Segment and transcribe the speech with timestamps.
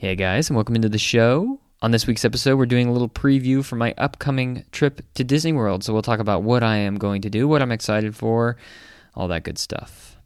[0.00, 1.60] Hey guys, and welcome into the show.
[1.82, 5.52] On this week's episode, we're doing a little preview for my upcoming trip to Disney
[5.52, 5.84] World.
[5.84, 8.56] So we'll talk about what I am going to do, what I'm excited for,
[9.14, 10.16] all that good stuff.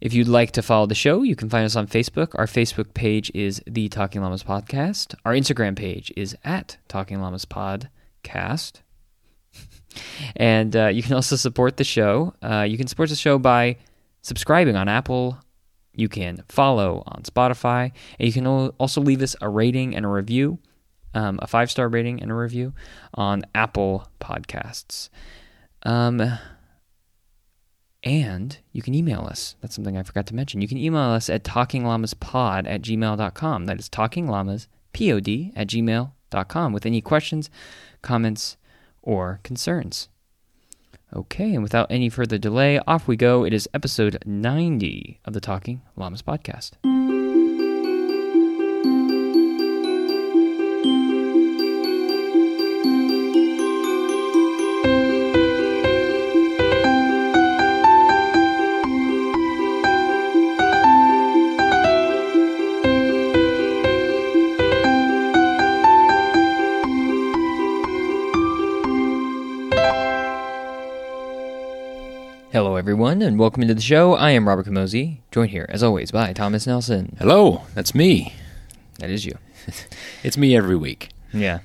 [0.00, 2.34] If you'd like to follow the show, you can find us on Facebook.
[2.34, 5.14] Our Facebook page is The Talking Llamas Podcast.
[5.24, 8.80] Our Instagram page is at Talking Llamas Podcast.
[10.34, 12.34] and uh, you can also support the show.
[12.42, 13.76] Uh, you can support the show by
[14.22, 15.38] subscribing on Apple.
[15.94, 17.92] You can follow on Spotify.
[18.18, 20.58] And you can also leave us a rating and a review,
[21.14, 22.74] um, a five star rating and a review
[23.14, 25.08] on Apple Podcasts.
[25.84, 26.38] Um,
[28.02, 29.56] and you can email us.
[29.60, 30.60] That's something I forgot to mention.
[30.60, 33.64] You can email us at talkingllamaspod at gmail.com.
[33.64, 37.50] That is talkingllamaspod at gmail.com with any questions,
[38.02, 38.56] comments,
[39.02, 40.08] or concerns.
[41.14, 43.44] Okay, and without any further delay, off we go.
[43.44, 46.72] It is episode 90 of the Talking Llamas podcast.
[72.94, 74.14] Everyone, and welcome into the show.
[74.14, 77.16] I am Robert Camozzi, joined here, as always, by Thomas Nelson.
[77.18, 78.32] Hello, that's me.
[79.00, 79.36] That is you.
[80.22, 81.08] It's me every week.
[81.32, 81.58] Yeah.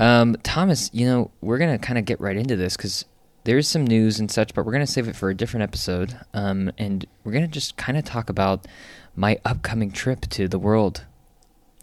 [0.00, 3.04] Um, Thomas, you know, we're going to kind of get right into this because
[3.44, 6.18] there's some news and such, but we're going to save it for a different episode.
[6.34, 8.66] Um, and we're going to just kind of talk about
[9.14, 11.04] my upcoming trip to the world,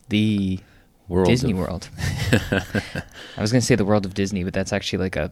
[0.10, 0.60] the
[1.08, 1.90] World Disney of- World.
[2.52, 2.62] I
[3.42, 5.32] was going to say the world of Disney, but that's actually like a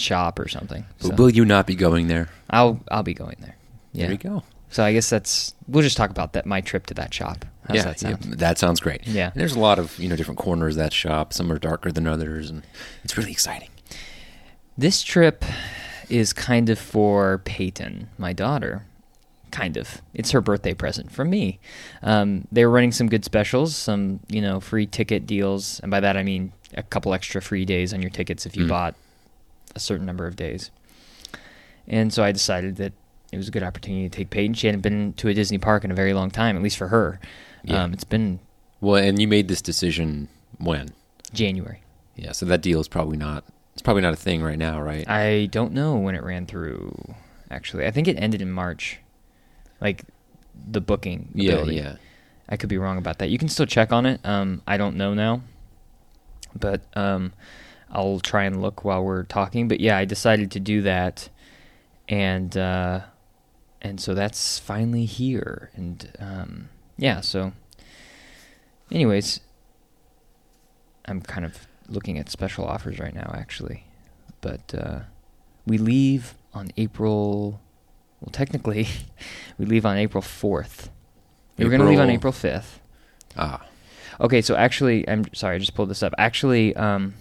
[0.00, 0.84] shop or something.
[0.98, 2.28] So will you not be going there?
[2.50, 3.56] I'll I'll be going there.
[3.92, 4.04] Yeah.
[4.06, 4.42] There you go.
[4.70, 7.44] So I guess that's we'll just talk about that my trip to that shop.
[7.66, 8.24] How's yeah, that sound?
[8.24, 9.06] yeah, that sounds great.
[9.06, 9.30] Yeah.
[9.32, 11.32] And there's a lot of you know different corners of that shop.
[11.32, 12.62] Some are darker than others, and
[13.04, 13.68] it's really exciting.
[14.78, 15.44] This trip
[16.08, 18.86] is kind of for Peyton, my daughter.
[19.50, 20.00] Kind of.
[20.14, 21.58] It's her birthday present from me.
[22.02, 25.98] Um, they were running some good specials, some you know free ticket deals, and by
[26.00, 28.68] that I mean a couple extra free days on your tickets if you Mm.
[28.68, 28.94] bought
[29.74, 30.70] a certain number of days.
[31.86, 32.92] And so I decided that
[33.32, 34.54] it was a good opportunity to take Peyton.
[34.54, 36.88] She hadn't been to a Disney park in a very long time, at least for
[36.88, 37.20] her.
[37.64, 37.82] Yeah.
[37.82, 38.40] Um, it's been
[38.80, 40.28] Well, and you made this decision
[40.58, 40.90] when?
[41.32, 41.82] January.
[42.16, 43.44] Yeah, so that deal is probably not.
[43.72, 45.08] It's probably not a thing right now, right?
[45.08, 47.14] I don't know when it ran through.
[47.50, 48.98] Actually, I think it ended in March.
[49.80, 50.04] Like
[50.70, 51.30] the booking.
[51.34, 51.96] yeah, yeah.
[52.48, 53.30] I could be wrong about that.
[53.30, 54.20] You can still check on it.
[54.24, 55.42] Um, I don't know now,
[56.54, 57.32] but um,
[57.92, 59.68] I'll try and look while we're talking.
[59.68, 61.28] But yeah, I decided to do that,
[62.08, 63.00] and uh,
[63.82, 65.70] and so that's finally here.
[65.74, 67.52] And um, yeah, so
[68.92, 69.40] anyways,
[71.06, 73.84] I'm kind of looking at special offers right now, actually.
[74.40, 75.00] But uh,
[75.66, 77.60] we leave on April.
[78.20, 78.86] Well, technically,
[79.58, 80.90] we leave on April fourth.
[81.56, 82.80] We were going to leave on April April- fifth.
[83.36, 83.66] Ah,
[84.20, 86.12] Okay, so actually, I'm sorry, I just pulled this up.
[86.18, 87.14] Actually, um,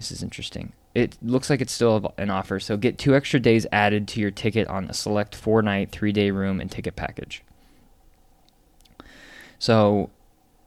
[0.00, 0.72] this is interesting.
[0.94, 2.58] It looks like it's still an offer.
[2.58, 6.10] So get two extra days added to your ticket on a select four night, three
[6.10, 7.42] day room and ticket package.
[9.58, 10.08] So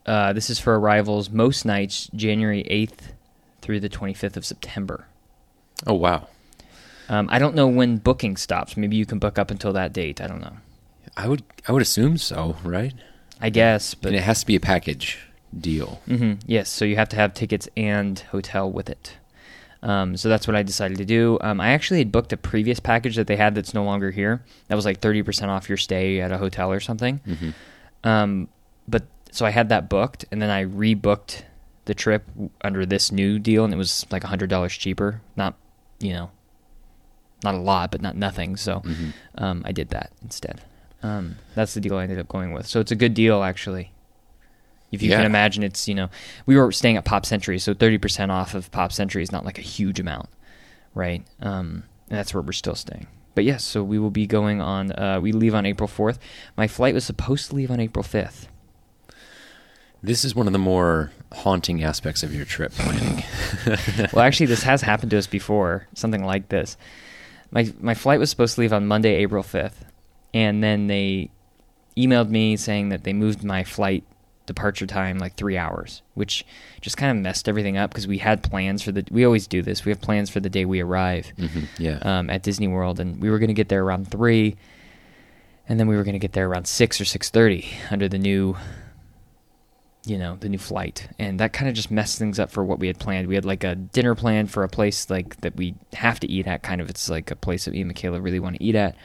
[0.06, 3.14] uh, this is for arrivals most nights, January 8th
[3.62, 5.08] through the 25th of September.
[5.88, 6.28] oh wow.
[7.10, 8.78] Um, I don't know when booking stops.
[8.78, 10.22] Maybe you can book up until that date.
[10.22, 10.56] I don't know.
[11.18, 11.44] I would.
[11.68, 12.94] I would assume so, right?
[13.42, 15.20] I guess, but and it has to be a package
[15.58, 16.02] deal.
[16.08, 19.18] hmm Yes, so you have to have tickets and hotel with it.
[19.84, 21.38] Um, so that's what I decided to do.
[21.42, 24.42] Um, I actually had booked a previous package that they had that's no longer here.
[24.70, 27.18] That was like thirty percent off your stay at a hotel or something.
[27.26, 27.50] hmm
[28.08, 28.48] Um,
[28.88, 31.44] but so I had that booked, and then I rebooked
[31.86, 32.24] the trip
[32.64, 35.22] under this new deal, and it was like hundred dollars cheaper.
[35.36, 35.56] Not,
[36.00, 36.32] you know,
[37.44, 38.56] not a lot, but not nothing.
[38.56, 40.62] So hmm um, I did that instead.
[41.02, 42.68] Um, that's the deal I ended up going with.
[42.68, 43.92] So it's a good deal, actually.
[44.94, 46.10] If you can imagine, it's you know
[46.46, 49.44] we were staying at Pop Century, so thirty percent off of Pop Century is not
[49.44, 50.30] like a huge amount,
[50.94, 51.26] right?
[51.42, 53.08] Um, and that's where we're still staying.
[53.34, 54.92] But yes, so we will be going on.
[54.92, 56.20] Uh, we leave on April fourth.
[56.56, 58.48] My flight was supposed to leave on April fifth.
[60.04, 63.24] This is one of the more haunting aspects of your trip planning.
[64.14, 65.88] well, actually, this has happened to us before.
[65.96, 66.78] Something like this.
[67.50, 69.86] My my flight was supposed to leave on Monday, April fifth,
[70.36, 71.32] and then they
[71.98, 74.04] emailed me saying that they moved my flight
[74.46, 76.46] departure time like three hours, which
[76.82, 79.06] just kind of messed everything up because we had plans for the.
[79.12, 79.86] We always do this.
[79.86, 82.00] We have plans for the day we arrive hmm Yeah.
[82.02, 84.56] um, at Disney World, and we were going to get there around three.
[85.68, 88.20] and then we were going to get there around six or six thirty under the
[88.20, 88.58] new,
[90.06, 92.80] you know, the new flight, and that kind of just messed things up for what
[92.80, 93.28] we had planned.
[93.30, 96.46] We had like a dinner plan for a place like that we have to eat
[96.48, 96.62] at.
[96.64, 98.98] Kind of, it's like a place that me and Michaela really want to eat at.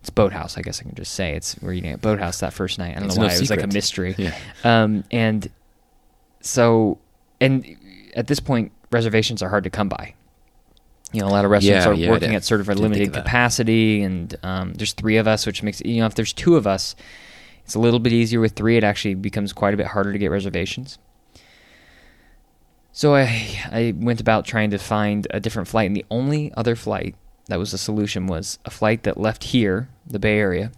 [0.00, 1.34] It's Boathouse, I guess I can just say.
[1.34, 2.92] It's we're eating at Boathouse that first night.
[2.96, 4.14] I don't It's know no why it was like a mystery.
[4.16, 4.36] Yeah.
[4.64, 5.50] Um, and
[6.40, 6.98] so,
[7.40, 7.76] and
[8.16, 10.14] at this point, reservations are hard to come by.
[11.12, 13.12] You know, a lot of restaurants Yeah, are yeah, working at sort of a limited
[13.12, 16.66] capacity, and um, there's three of us, which makes you know if there's two of
[16.66, 16.94] us,
[17.64, 18.40] it's a little bit easier.
[18.40, 20.98] With three, it actually becomes quite a bit harder to get reservations.
[22.92, 23.24] So I
[23.70, 27.16] I went about trying to find a different flight, and the only other flight
[27.50, 30.70] that was the solution was a flight that left here, the Bay Area,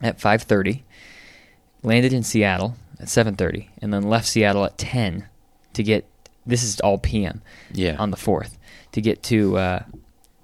[0.00, 0.82] at 5:30,
[1.82, 5.26] landed in Seattle at 7:30, and then left Seattle at 10
[5.74, 6.06] to get.
[6.46, 7.40] This is all PM
[7.72, 7.96] Yeah.
[7.98, 8.58] on the fourth
[8.92, 9.82] to get to uh,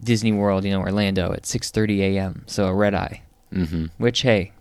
[0.03, 2.43] Disney World, you know, Orlando at 6:30 a.m.
[2.47, 3.23] So a red eye,
[3.53, 3.87] mm-hmm.
[3.99, 4.53] which hey,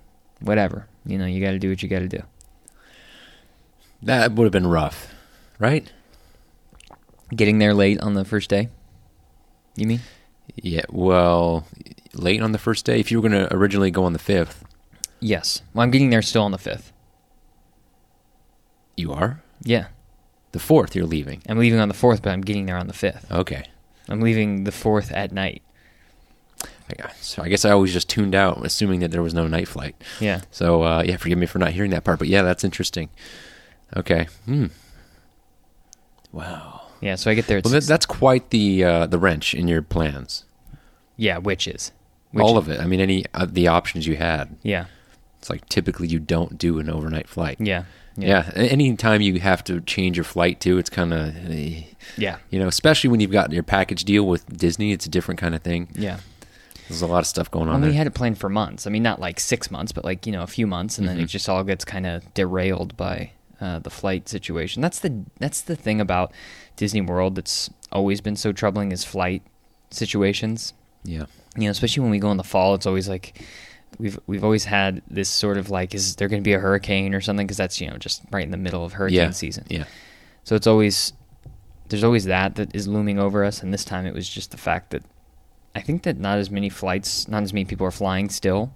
[0.42, 2.22] whatever, you know, you got to do what you got to do.
[4.04, 5.14] That would have been rough,
[5.58, 5.92] right?
[7.36, 8.70] Getting there late on the first day.
[9.76, 10.02] You mean?
[10.56, 10.86] Yeah.
[10.90, 11.66] Well,
[12.14, 13.00] late on the first day.
[13.00, 14.64] If you were going to originally go on the fifth,
[15.22, 15.62] Yes.
[15.74, 16.94] Well, I'm getting there still on the fifth.
[18.96, 19.42] you are.
[19.62, 19.88] Yeah,
[20.54, 21.42] The fourth, you're leaving.
[21.50, 23.30] I'm leaving on the fourth, but I'm getting there on the fifth.
[23.32, 23.66] Okay.
[24.08, 25.62] I'm leaving the fourth at night.
[26.90, 29.68] I- So I guess I always just tuned out, assuming that there was no night
[29.68, 29.96] flight.
[30.22, 30.42] Yeah.
[30.52, 33.10] So uh, yeah, forgive me for not hearing that part, but yeah, that's interesting.
[33.98, 34.28] Okay.
[34.46, 34.68] Hmm.
[36.32, 36.79] Wow.
[37.02, 37.16] Yeah.
[37.16, 40.46] So I get there Well, that, that's quite the uh, the wrench in your plans.
[41.18, 41.92] yeah, witches.
[42.38, 42.80] All of it.
[42.80, 44.56] I mean, any of the options you had.
[44.62, 44.86] Yeah.
[45.40, 47.58] It's like typically you don't do an overnight flight.
[47.60, 47.86] Yeah.
[48.16, 48.52] Yeah.
[48.56, 51.84] a- Any time you have to change your flight too, it's kind of eh.
[52.18, 52.38] Yeah.
[52.52, 55.56] you know, especially when you've got your package deal with Disney, it's a different kind
[55.56, 55.88] of thing.
[55.96, 56.20] Yeah.
[56.88, 57.90] There's a lot of stuff going on there.
[57.92, 58.86] we had it planned for months.
[58.88, 61.16] I mean, not like six months, but like you know, a few months, and then
[61.18, 61.26] mm-hmm.
[61.26, 64.82] it just all gets kind of derailed by uh, the flight situation.
[64.82, 66.32] That's the that's the thing about
[66.76, 69.42] Disney World that's always been so troubling is flight
[69.92, 70.74] situations.
[71.04, 71.26] yeah.
[71.58, 73.42] You know, especially when we go in the fall, it's always like
[73.98, 77.14] we've we've always had this sort of like, is there going to be a hurricane
[77.16, 77.46] or something?
[77.48, 79.30] Because that's you know just right in the middle of hurricane Yeah.
[79.32, 79.66] season.
[79.70, 79.86] Yeah.
[80.44, 81.12] So it's always
[81.90, 84.58] there's always that that is looming over us, and this time it was just the
[84.58, 85.04] fact that
[85.76, 88.72] I think that not as many flights, not as many people are flying still,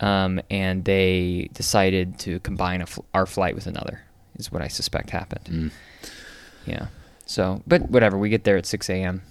[0.00, 4.02] um, and they decided to combine a fl- our flight with another.
[4.36, 5.44] Is what I suspect happened.
[5.44, 5.70] Mm.
[6.66, 6.86] Yeah.
[7.26, 8.16] So, but whatever.
[8.16, 9.22] We get there at 6 a.m.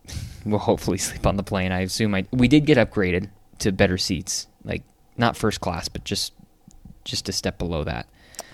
[0.44, 1.72] we'll hopefully sleep on the plane.
[1.72, 4.82] I assume I we did get upgraded to better seats, like
[5.16, 6.32] not first class, but just
[7.04, 8.06] just a step below that.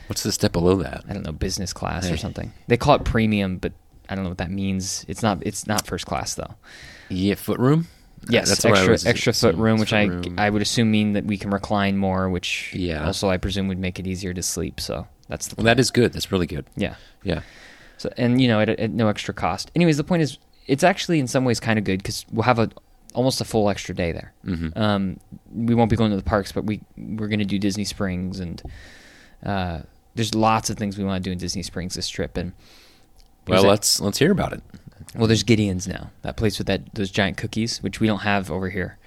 [0.07, 1.03] What's the step below that?
[1.09, 2.15] I don't know, business class Hey.
[2.15, 2.53] or something.
[2.69, 3.73] They call it premium, but
[4.09, 5.05] I don't know what that means.
[5.09, 5.39] It's not.
[5.43, 6.55] It's not first class though.
[7.09, 7.89] Yeah, foot room.
[8.29, 10.39] Yes, That's extra was extra foot room, which I room.
[10.39, 13.05] I would assume mean that we can recline more, which Yeah.
[13.05, 14.81] also I presume would make it easier to sleep.
[14.81, 16.13] So that's the Well, that is good.
[16.13, 16.67] That's really good.
[16.77, 16.95] yeah.
[17.23, 17.41] Yeah.
[17.99, 19.71] So and you know at, at no extra cost.
[19.75, 22.59] Anyways, the point is, it's actually in some ways kind of good because we'll have
[22.59, 22.71] a
[23.15, 24.33] almost a full extra day there.
[24.45, 25.21] hmm Um,
[25.55, 28.41] we won't be going to the parks, but we we're going to do Disney Springs,
[28.41, 28.61] and
[29.45, 29.81] uh,
[30.15, 32.37] there's lots of things we want to do in Disney Springs this trip.
[32.37, 32.53] And
[33.47, 34.63] Well, let's let's hear about it.
[35.15, 38.51] Well, there's Gideon's now, that place with that those giant cookies, which we don't have
[38.51, 38.99] over here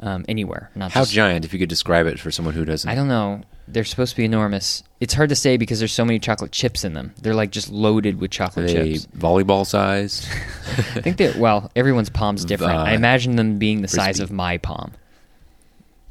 [0.00, 0.70] um, anywhere.
[0.74, 1.44] Not How just, giant?
[1.44, 2.88] If you could describe it for someone who doesn't.
[2.90, 3.42] I don't know.
[3.68, 4.82] They're supposed to be enormous.
[4.98, 7.14] It's hard to say because there's so many chocolate chips in them.
[7.22, 9.06] They're like just loaded with Are chocolate they chips.
[9.16, 10.26] volleyball sized?
[10.96, 12.72] I think that well, everyone's palm's different.
[12.72, 14.24] I imagine them being the size frisbee.
[14.24, 14.92] of my palm.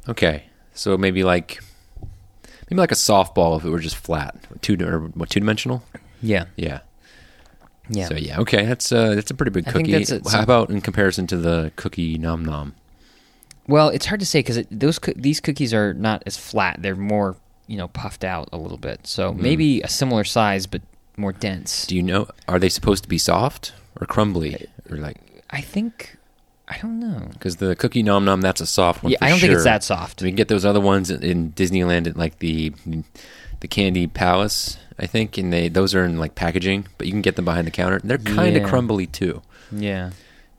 [0.08, 1.60] okay, so maybe like
[2.70, 5.82] maybe like a softball if it were just flat, two or two dimensional?
[6.22, 6.80] Yeah, Yeah.
[7.90, 8.08] Yeah.
[8.08, 10.04] So yeah, okay, that's uh that's a pretty big I think cookie.
[10.04, 12.74] that's How about in comparison to the cookie nom nom?
[13.66, 16.80] Well, it's hard to say because those coo- these cookies are not as flat.
[16.80, 19.06] They're more you know puffed out a little bit.
[19.06, 19.38] So Mm.
[19.40, 20.82] maybe a similar size but
[21.16, 21.86] more dense.
[21.86, 22.26] Do you know?
[22.48, 25.18] Are they supposed to be soft or crumbly or like?
[25.50, 26.16] I think
[26.68, 27.28] I don't know.
[27.32, 29.10] Because the cookie nom nom, that's a soft one.
[29.12, 29.64] Yeah, for I don't think it's sure.
[29.64, 30.22] that soft.
[30.22, 32.72] We can get those other ones in- in Disneyland at like the
[33.60, 37.22] the Candy Palace, I think, and they those are in like packaging, but you can
[37.22, 38.00] get them behind the counter.
[38.04, 38.68] They're kind of Yeah.
[38.68, 39.40] crumbly too.
[39.72, 40.10] Yeah,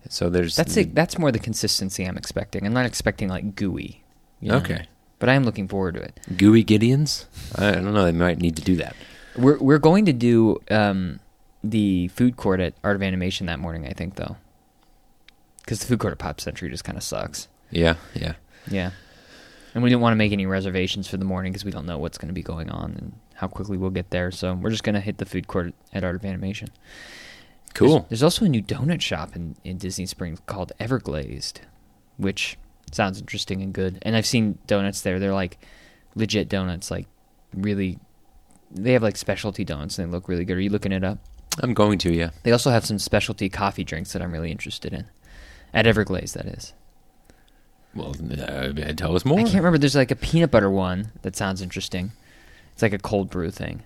[0.10, 0.96] So there's that's it.
[0.96, 2.66] That's more the consistency I'm expecting.
[2.66, 4.02] I'm not expecting like gooey.
[4.40, 4.58] you know?
[4.58, 4.88] Okay,
[5.20, 6.20] but I am looking forward to it.
[6.38, 7.26] gooey Gideons.
[7.56, 8.06] I don't know.
[8.06, 8.96] They might need to do that.
[9.38, 11.20] We're we're going to do um,
[11.64, 13.86] the food court at Art of Animation that morning.
[13.86, 14.38] I think though,
[15.64, 17.48] because the food court at Pop Century just kind of sucks.
[17.70, 18.34] Yeah, yeah.
[18.70, 18.92] Yeah.
[19.74, 21.98] And we didn't want to make any reservations for the morning because we don't know
[21.98, 24.32] what's going to be going on and how quickly we'll get there.
[24.32, 26.70] So we're just going to hit the food court at Art of Animation.
[27.74, 28.00] Cool.
[28.00, 31.62] There's, there's also a new donut shop in, in Disney Springs called Everglazed,
[32.18, 32.58] which
[32.92, 34.00] Sounds interesting and good.
[34.02, 35.18] And I've seen donuts there.
[35.18, 35.58] They're like
[36.16, 37.08] legit donuts, like
[37.54, 38.00] really.
[38.70, 40.58] They have like specialty donuts and they look really good.
[40.58, 41.18] Are you looking it up?
[41.62, 42.30] I'm going to, yeah.
[42.44, 45.08] They also have some specialty coffee drinks that I'm really interested in.
[45.74, 46.74] At Everglazed, that is.
[47.94, 49.40] Well, uh, tell us more.
[49.40, 49.78] I can't remember.
[49.78, 52.14] There's like a peanut butter one that sounds interesting.
[52.74, 53.84] It's like a cold brew thing.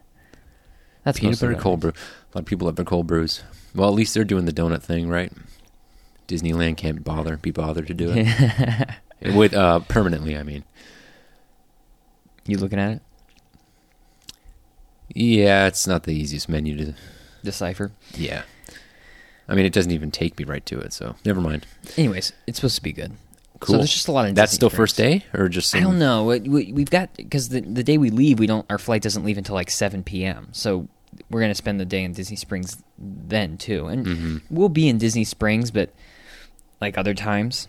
[1.04, 1.92] That's Peanut butter cold brew.
[1.92, 3.44] A lot of people have their cold brews.
[3.76, 5.32] Well, at least they're doing the donut thing, right?
[6.28, 8.90] Disneyland can't bother be bothered to do it
[9.36, 10.36] with uh, permanently.
[10.36, 10.64] I mean,
[12.48, 13.02] you looking at it?
[15.14, 16.94] yeah, it's not the easiest menu to.
[17.44, 17.92] Decipher.
[18.16, 18.42] Yeah,
[19.48, 21.68] I mean, it doesn't even take me right to it, so never mind.
[21.96, 23.12] Anyways, it's supposed to be good.
[23.60, 23.74] Cool.
[23.76, 26.00] So there's just a lot of That's still first day, or just I some- don't
[26.00, 26.26] know.
[26.26, 28.66] We, we've got because the the day we leave, we don't.
[28.70, 30.50] Our flight doesn't leave until like seven p.m.
[30.52, 30.88] So
[31.30, 34.42] we're gonna spend the day in Disney Springs then too, and Mhm.
[34.50, 35.94] we'll be in Disney Springs, but
[36.82, 37.68] like other times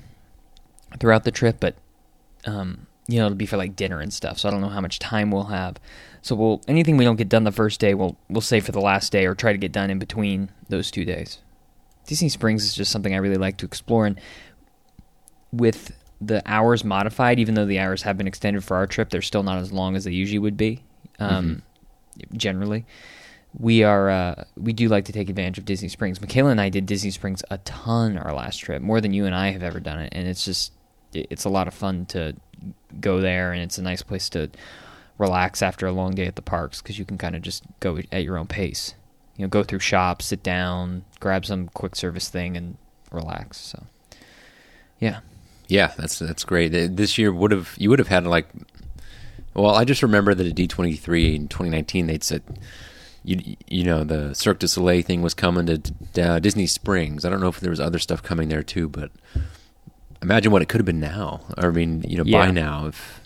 [0.98, 1.58] throughout the trip.
[1.60, 1.76] But
[2.46, 4.38] um, you know, it'll be for like dinner and stuff.
[4.40, 5.76] So I don't know how much time we'll have.
[6.22, 8.80] So we'll anything we don't get done the first day, we'll we'll save for the
[8.80, 11.38] last day or try to get done in between those two days.
[12.08, 14.20] Disney Springs is just something I really like to explore, and
[15.56, 19.22] with the hours modified, even though the hours have been extended for our trip, they're
[19.22, 20.82] still not as long as they usually would be.
[21.18, 21.62] Um,
[22.34, 22.86] Generally,
[23.58, 26.20] we are uh, we do like to take advantage of Disney Springs.
[26.20, 29.34] Michaela and I did Disney Springs a ton our last trip, more than you and
[29.34, 30.72] I have ever done it, and it's just
[31.12, 32.34] it's a lot of fun to
[33.00, 34.50] go there, and it's a nice place to
[35.18, 37.98] relax after a long day at the parks because you can kind of just go
[38.12, 38.94] at your own pace.
[39.36, 42.78] You know, go through shops, sit down, grab some quick service thing, and
[43.10, 43.58] relax.
[43.58, 43.84] So,
[44.98, 45.20] yeah.
[45.68, 46.68] Yeah, that's that's great.
[46.68, 48.48] This year would have you would have had like,
[49.54, 52.42] well, I just remember that at D twenty three in twenty nineteen they'd said,
[53.24, 57.24] you you know the Cirque du Soleil thing was coming to uh, Disney Springs.
[57.24, 59.10] I don't know if there was other stuff coming there too, but
[60.22, 61.40] imagine what it could have been now.
[61.58, 62.46] I mean, you know, Yeah.
[62.46, 63.20] by now, if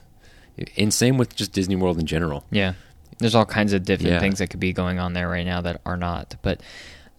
[0.77, 2.45] and same with just Disney World in general.
[2.51, 2.75] Yeah.
[3.19, 4.21] There's all kinds of different Yeah.
[4.21, 6.37] things that could be going on there right now that are not.
[6.43, 6.63] But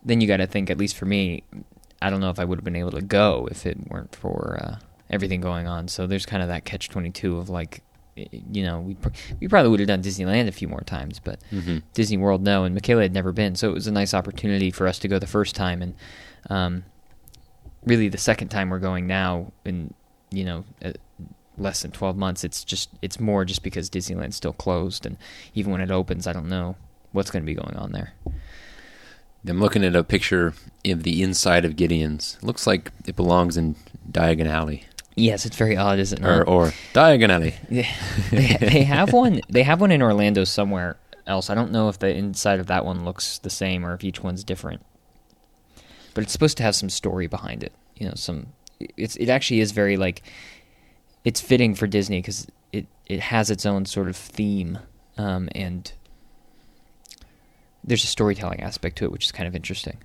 [0.03, 1.43] then you got to think, at least for me,
[2.01, 4.59] I don't know if I would have been able to go if it weren't for
[4.61, 4.75] uh,
[5.11, 5.87] everything going on.
[5.87, 7.83] So there's kind of that catch 22 of like,
[8.15, 11.39] you know, we, pr- we probably would have done Disneyland a few more times, but
[11.51, 11.79] Mm-hmm.
[11.93, 12.63] Disney World, no.
[12.63, 13.55] And Michaela had never been.
[13.55, 15.81] So it was a nice opportunity for us to go the first time.
[15.81, 15.93] And
[16.49, 16.83] um,
[17.85, 19.93] really, the second time we're going now, in,
[20.31, 20.93] you know, uh,
[21.57, 25.17] less than 12 months it's just it's more just because disneyland's still closed and
[25.53, 26.75] even when it opens i don't know
[27.11, 28.13] what's going to be going on there
[29.47, 30.53] I'm looking at a picture
[30.85, 32.37] of the inside of Gideon's.
[32.41, 33.75] looks like it belongs in
[34.09, 36.27] Diagon Alley yes it's very odd isn't it?
[36.27, 37.55] Or or Diagon Alley.
[37.69, 37.87] they,
[38.31, 41.49] they, they have one they have one in orlando somewhere else.
[41.49, 44.23] I don't know if the inside of that one looks the same or if each
[44.23, 44.83] one's different.
[46.13, 48.47] But it's supposed to have some story behind it you know some
[48.97, 50.23] it's it actually is very like
[51.23, 54.79] it's fitting for disney because it it has its own sort of theme
[55.17, 55.93] um, and
[57.83, 59.97] there's a storytelling aspect to it which is kind of interesting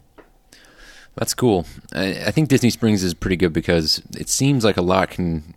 [1.16, 1.64] That's cool.
[1.94, 5.54] I, I think Disney Springs is pretty good because it seems like a lot can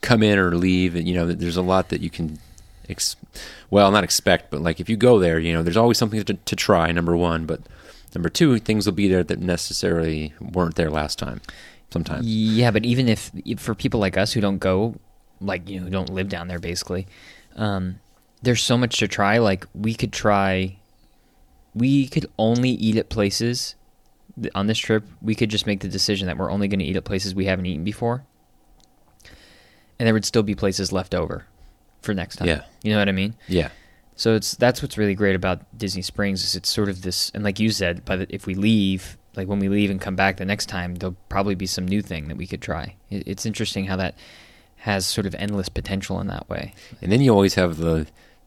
[0.00, 0.96] come in or leave.
[0.96, 2.38] And, you know, there's a lot that you can,
[2.88, 3.16] ex-
[3.70, 6.34] well, not expect, but like if you go there, you know, there's always something to,
[6.34, 6.90] to try.
[6.90, 7.60] Number one, but
[8.14, 11.42] number two, things will be there that necessarily weren't there last time.
[11.90, 12.26] Sometimes.
[12.26, 14.94] Yeah, but even if if for people like us who don't go,
[15.42, 17.06] like you know, who don't live down there, basically,
[17.54, 18.00] um,
[18.40, 19.36] there's so much to try.
[19.36, 20.78] Like we could try,
[21.74, 23.74] we could only eat at places
[24.54, 25.04] on this trip.
[25.20, 27.46] We could just make the decision that we're only going to eat at places we
[27.46, 28.24] haven't eaten before,
[29.98, 31.46] and there would still be places left over
[32.00, 32.48] for next time.
[32.48, 32.62] Yeah.
[32.82, 33.34] you know what I mean.
[33.48, 33.70] Yeah.
[34.16, 37.42] So it's that's what's really great about Disney Springs is it's sort of this, and
[37.44, 40.36] like you said, by the, if we leave, like when we leave and come back
[40.36, 42.96] the next time, there'll probably be some new thing that we could try.
[43.10, 44.16] It, it's interesting how that
[44.76, 46.74] has sort of endless potential in that way.
[47.00, 48.06] And then you always have the,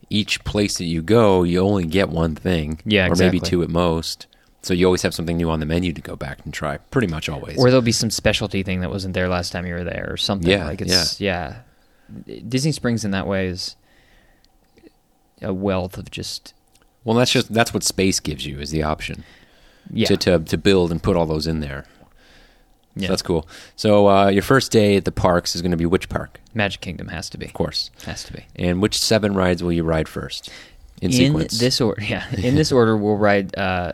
[0.09, 2.81] each place that you go, you only get one thing.
[2.85, 4.27] Yeah, Or maybe two at most.
[4.65, 6.77] So you always have something new on the menu to go back and try.
[6.77, 7.55] Pretty much always.
[7.59, 10.17] Or there'll be some specialty thing that wasn't there last time you were there, or
[10.17, 10.49] something.
[10.49, 11.57] Yeah, like it's yeah.
[12.47, 13.75] Disney Springs in that way is
[15.39, 16.55] a wealth of just
[17.03, 19.23] well, that's just that's what space gives you is the option.
[19.91, 20.07] yeah.
[20.07, 21.85] to, to to build and put all those in there.
[22.95, 23.07] So yeah.
[23.09, 23.47] that's cool.
[23.75, 26.81] So uh, your first day at the parks is going to be which park, Magic
[26.81, 28.45] Kingdom has to be, of course, has to be.
[28.55, 30.49] and which seven rides will you ride first
[31.01, 31.59] in, sequence?
[31.59, 33.91] this order, yeah, in this order, we'll ride uh,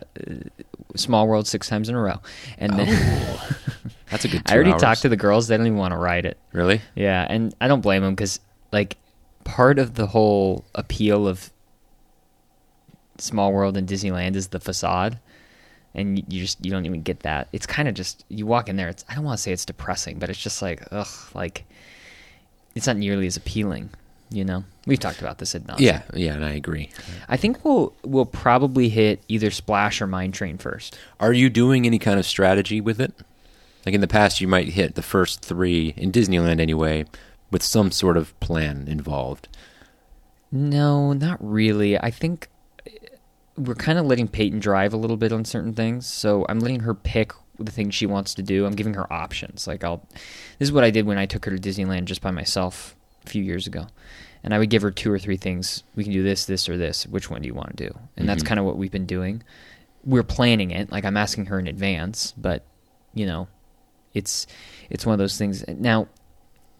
[0.96, 2.20] Small World six times in a row,
[2.58, 3.50] and then Oh,
[4.10, 4.42] that's a good.
[4.46, 4.82] I already hours.
[4.82, 6.38] talked to the girls; they don't even want to ride it.
[6.52, 6.80] Really?
[6.94, 8.40] Yeah, and I don't blame them because,
[8.72, 8.96] like,
[9.44, 11.50] part of the whole appeal of
[13.18, 15.18] Small World and Disneyland is the facade.
[15.94, 17.48] and you, you just you don't even get that.
[17.52, 18.88] It's kind of just you walk in there.
[18.88, 21.64] It's I don't want to say it's depressing, but it's just like ugh, like
[22.74, 23.90] it's not nearly as appealing.
[24.32, 25.84] You know, we've talked about this at nauseam.
[25.84, 26.90] Yeah, yeah, and I agree.
[27.28, 30.98] I think we'll we'll probably hit either Splash or Mine Train first.
[31.20, 33.12] Are you doing any kind of strategy with it?
[33.84, 37.04] Like in the past, you might hit the first three in Disneyland anyway,
[37.50, 39.48] with some sort of plan involved.
[40.50, 41.98] No, not really.
[41.98, 42.48] I think
[42.86, 42.90] uh,
[43.56, 46.06] we're kind of letting Peyton drive a little bit on certain things.
[46.06, 48.66] So I'm letting her pick the things she wants to do.
[48.66, 49.66] I'm giving her options.
[49.66, 50.06] Like I'll
[50.58, 53.30] this is what I did when I took her to Disneyland just by myself a
[53.30, 53.86] few years ago.
[54.44, 55.84] And I would give her two or three things.
[55.94, 57.06] We can do this, this, or this.
[57.06, 57.98] Which one do you want to do?
[58.16, 58.46] And that's Mhm.
[58.46, 59.42] kind of what we've been doing.
[60.04, 60.90] We're planning it.
[60.90, 62.64] Like I'm asking her in advance, but
[63.14, 63.46] you know,
[64.14, 64.46] it's
[64.90, 65.64] it's one of those things.
[65.68, 66.08] Now,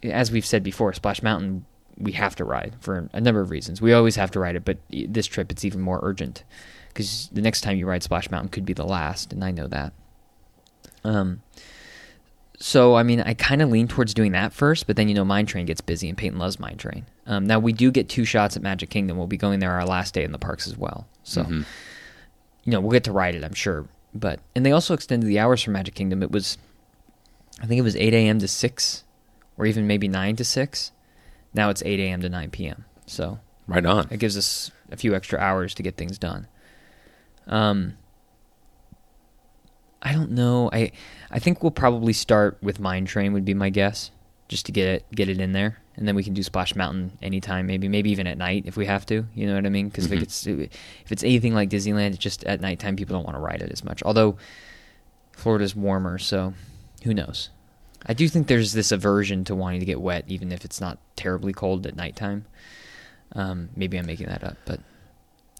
[0.02, 1.64] as we've said before, Splash Mountain
[1.99, 3.81] we have to ride for a number of reasons.
[3.83, 6.42] We always have to ride it, but this trip it's even more urgent
[6.88, 9.69] because the next time you ride Splash Mountain could be the last, and I know
[9.69, 9.92] that.
[11.04, 11.42] Um.
[12.59, 15.25] So I mean, I kind of lean towards doing that first, but then you know,
[15.25, 17.06] Mine Train gets busy, and Peyton loves Mine Train.
[17.26, 19.16] Um, now we do get two shots at Magic Kingdom.
[19.16, 21.06] We'll be going there our last day in the parks as well.
[21.25, 21.64] So Mhm.
[22.64, 23.87] you know, we'll get to ride it, I'm sure.
[24.14, 26.23] But and they also extended the hours for Magic Kingdom.
[26.23, 26.59] It was,
[27.61, 28.38] I think it was 8 a.m.
[28.40, 29.04] to 6,
[29.56, 30.92] or even maybe 9 to 6.
[31.54, 32.21] Now it's 8 a.m.
[32.23, 32.85] to 9 p.m.
[33.06, 34.06] So right on.
[34.11, 36.47] it gives us a few extra hours to get things done.
[37.47, 37.94] Um,
[40.02, 40.68] I don't know.
[40.73, 40.90] I
[41.30, 44.11] I think we'll probably start with Mine Train would be my guess,
[44.49, 47.16] just to get it get it in there, and then we can do Splash Mountain
[47.23, 49.25] anytime, maybe maybe even at night if we have to.
[49.35, 49.88] You know what I mean?
[49.88, 50.16] Because Mhm.
[50.16, 53.40] if it's if it's anything like Disneyland, it's just at nighttime people don't want to
[53.40, 54.02] ride it as much.
[54.02, 54.37] Although
[55.32, 56.54] Florida's warmer, so
[57.04, 57.50] who knows?
[58.04, 60.99] I do think there's this aversion to wanting to get wet, even if it's not
[61.14, 62.44] terribly cold at nighttime.
[63.35, 64.80] Um, maybe I'm making that up, but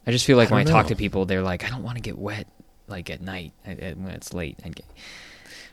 [0.07, 1.85] I just feel like I when I don't talk to people, they're like, I don't
[1.85, 2.49] want to get wet
[2.93, 4.59] like at night at, at- when it's late.
[4.65, 4.69] I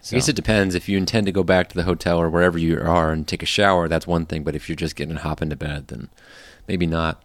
[0.09, 0.73] guess it depends.
[0.75, 3.43] If you intend to go back to the hotel or wherever you are and take
[3.43, 4.43] a shower, that's one thing.
[4.43, 6.09] But if you're just getting to hop into bed, then
[6.67, 7.21] maybe not.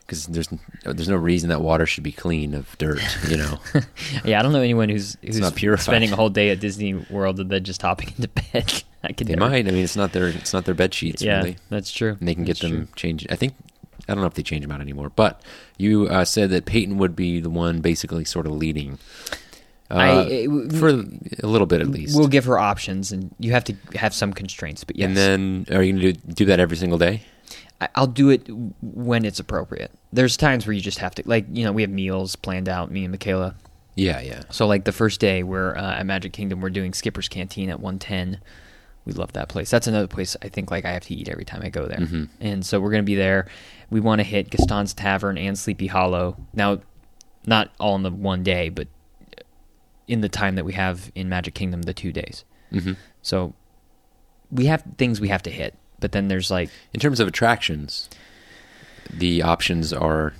[0.00, 0.48] Because there's
[0.84, 3.00] there's no reason that water should be clean of dirt.
[3.28, 3.58] You know.
[4.24, 7.40] yeah, I don't know anyone who's who's not spending a whole day at Disney World
[7.40, 8.82] and then just hopping into bed.
[9.02, 9.66] I could they never- might.
[9.66, 11.56] I mean, it's not their it's not their bed sheets Yeah, really.
[11.70, 12.16] that's true.
[12.18, 12.88] And they can get them true.
[12.96, 13.26] changed.
[13.30, 13.54] I think
[14.08, 15.10] I don't know if they change them out anymore.
[15.10, 15.40] But
[15.78, 18.98] you uh, said that Peyton would be the one basically sort of leading.
[19.90, 22.16] Uh, I- it for a little bit at least.
[22.16, 24.82] We'll give her options, and you have to have some constraints.
[24.84, 27.22] But yes, And then are you going to do, do that every single day?
[27.94, 28.48] I'll do it
[28.82, 29.90] when it's appropriate.
[30.12, 32.90] There's times where you just have to, like, you know, we have meals planned out,
[32.90, 33.56] me and Michaela.
[33.96, 34.42] Yeah, yeah.
[34.50, 37.80] So, like, the first day we're uh, at Magic Kingdom, we're doing Skipper's Canteen at
[37.80, 38.40] 110.
[39.04, 39.70] We love that place.
[39.70, 41.98] That's another place I think, like, I have to eat every time I go there.
[41.98, 42.28] Mhm.
[42.40, 43.48] And so we're going to be there.
[43.94, 46.36] We want to hit Gaston's Tavern and Sleepy Hollow.
[46.52, 46.80] Now,
[47.46, 48.88] not all in the one day, but
[50.08, 52.44] in the time that we have in Magic Kingdom, the two days.
[52.72, 53.54] hmm So
[54.50, 55.74] we have things we have to hit.
[56.00, 58.10] But then there's like In terms of attractions,
[59.12, 60.32] the options are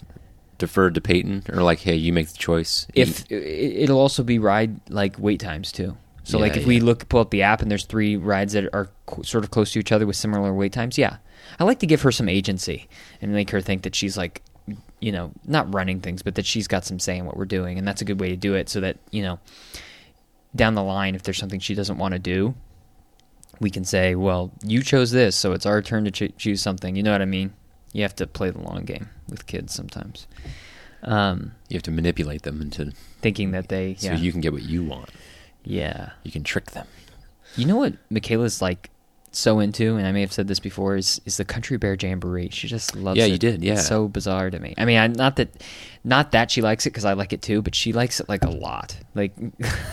[0.59, 2.88] deferred to Peyton, or like, hey, you make the choice.
[2.93, 5.97] if it- it'll also be ride like wait times too.
[6.25, 6.83] So like Yeah, if we yeah.
[6.83, 9.73] look pull up the app and there's three rides that are co- sort of close
[9.75, 11.19] to each other with similar wait times, yeah,
[11.59, 12.88] I like to give her some agency
[13.21, 14.43] and make her think that she's like,
[15.01, 17.79] you know, not running things, but that she's got some say in what we're doing,
[17.79, 18.69] and that's a good way to do it.
[18.69, 19.38] So that you know,
[20.57, 22.55] down the line, if there's something she doesn't want to do,
[23.61, 26.97] we can say, well, you chose this, so it's our turn to ch- choose something.
[26.97, 27.53] You know what I mean?
[27.93, 30.27] You have to play the long game with kids sometimes.
[31.03, 34.62] Um, you have to manipulate them into thinking that they so you can get what
[34.62, 35.11] you want.
[35.64, 36.87] yeah You can trick them.
[37.57, 38.88] you know what michaela's like
[39.37, 42.49] so into and i may have said this before is is the country bear jamboree
[42.51, 43.75] she just loves Yeah, it you did, yeah.
[43.75, 45.49] it's so bizarre to me i mean I, not that
[46.05, 48.44] not that she likes it because i like it too but she likes it like
[48.44, 49.33] a lot like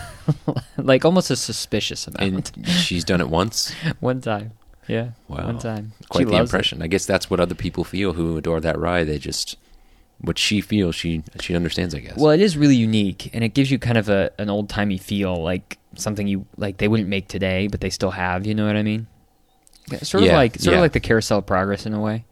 [0.77, 3.73] like almost a suspicious amount And she's done it once.
[3.99, 4.51] one time
[4.87, 5.45] yeah Wow.
[5.45, 6.53] one time Quite she the loves it.
[6.53, 6.81] impression.
[6.81, 9.07] I guess that's what other people feel who adore that ride.
[9.07, 9.57] They just
[10.19, 11.95] what she feels, she she understands.
[11.95, 12.17] I guess.
[12.17, 14.97] Well, it is really unique, and it gives you kind of a an old timey
[14.97, 18.45] feel, like something you like they wouldn't make today, but they still have.
[18.45, 19.07] You know what I mean?
[19.91, 20.79] Yeah, Sort of like sort yeah.
[20.79, 22.25] of like the Carousel of Progress in a way,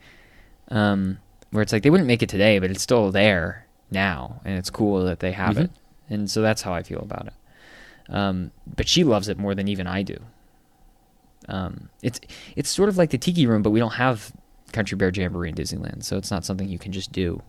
[0.70, 1.20] um,
[1.52, 4.70] where it's like they wouldn't make it today, but it's still there now, and it's
[4.70, 5.66] cool that they have Mhm.
[5.66, 5.72] it,
[6.10, 7.34] and so that's how I feel about it.
[8.14, 10.18] Um, but she loves it more than even I do.
[11.48, 12.20] Um, it's
[12.56, 14.32] it's sort of like the Tiki Room, but we don't have
[14.72, 17.42] Country Bear Jamboree in Disneyland, so it's not something you can just do.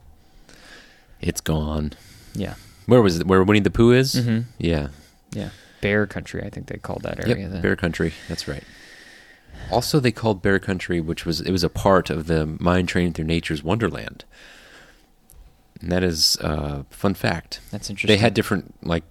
[1.21, 1.93] it's gone.
[2.35, 2.55] Yeah.
[2.87, 3.27] Where was it?
[3.27, 4.15] Where Winnie the Pooh is?
[4.15, 4.49] Mm-hmm.
[4.59, 4.89] Yeah.
[5.33, 5.51] Yeah,
[5.83, 6.43] Bear Country.
[6.43, 7.43] I think they called that area.
[7.43, 7.51] Yep.
[7.53, 7.61] then.
[7.63, 8.15] Bear Country.
[8.29, 8.65] That's right.
[9.71, 13.13] Also, they called Bear Country, which was it was a part of the Mine Train
[13.13, 14.25] Through Nature's Wonderland.
[15.81, 17.61] And that is uh, fun fact.
[17.71, 18.15] That's interesting.
[18.15, 19.05] They had different like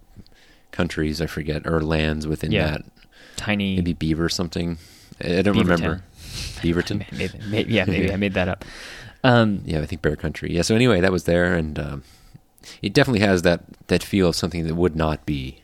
[0.72, 1.22] countries.
[1.22, 2.72] I forget or lands within Yeah.
[2.72, 2.82] that.
[3.38, 4.78] Tiny Maybe Beaver something.
[5.22, 5.60] I don't Beavertown.
[5.70, 6.04] remember.
[6.62, 7.12] Beaverton.
[7.18, 8.64] Maybe, maybe, yeah, maybe I made that up.
[9.24, 10.54] Um, Yeah, I think Bear Country.
[10.54, 10.62] Yeah.
[10.62, 12.04] So anyway, that was there, and um,
[12.82, 15.62] it definitely has that that feel of something that would not be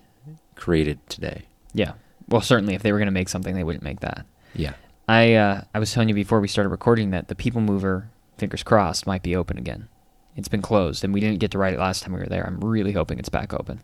[0.55, 1.43] created today.
[1.73, 1.93] yeah.
[2.27, 4.25] Well, certainly, if they were going to make something, they wouldn't make that.
[4.55, 4.73] Yeah.
[5.07, 8.63] I uh, I was telling you before we started recording that the People Mover, fingers
[8.63, 9.87] crossed, might be open again.
[10.35, 12.45] It's been closed, and we didn't get to ride it last time we were there.
[12.45, 13.81] I'm really hoping it's back open.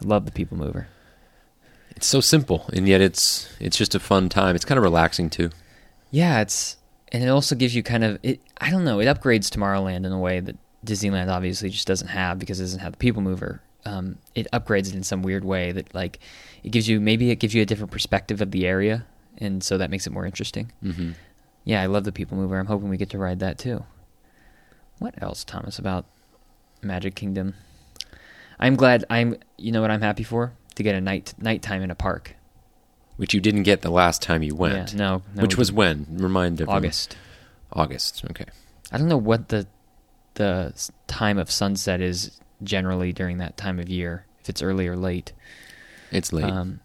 [0.00, 0.88] I love the People Mover.
[1.96, 4.54] It's so simple, and yet it's it's just a fun time.
[4.54, 5.50] It's kind of relaxing too.
[6.10, 6.76] Yeah, it's
[7.10, 8.40] and it also gives you kind of it.
[8.60, 9.00] I don't know.
[9.00, 12.80] It upgrades Tomorrowland in a way that Disneyland obviously just doesn't have because it doesn't
[12.80, 13.62] have the People Mover.
[13.84, 16.20] Um, it upgrades it in some weird way that like
[16.62, 19.06] it gives you maybe it gives you a different perspective of the area,
[19.42, 20.72] and so that makes it more interesting.
[20.82, 21.12] Mm-hmm.
[21.64, 22.58] Yeah, I love the People Mover.
[22.58, 23.84] I'm hoping we get to ride that too.
[24.98, 26.06] What else, Thomas, about
[26.82, 27.54] Magic Kingdom?
[28.58, 29.04] I'm glad.
[29.10, 29.36] I'm.
[29.58, 30.52] You know what I'm happy for?
[30.76, 32.36] To get a night nighttime in a park.
[33.16, 34.92] Which you didn't get the last time you went.
[34.92, 36.06] Yeah, no, no Which was when?
[36.10, 36.78] Remind everyone.
[36.78, 37.16] August.
[37.72, 38.24] August.
[38.30, 38.46] Okay.
[38.90, 39.66] I don't know what the
[40.34, 44.24] the time of sunset is generally during that time of year.
[44.40, 45.32] If it's early or late.
[46.10, 46.44] It's late.
[46.44, 46.80] Um,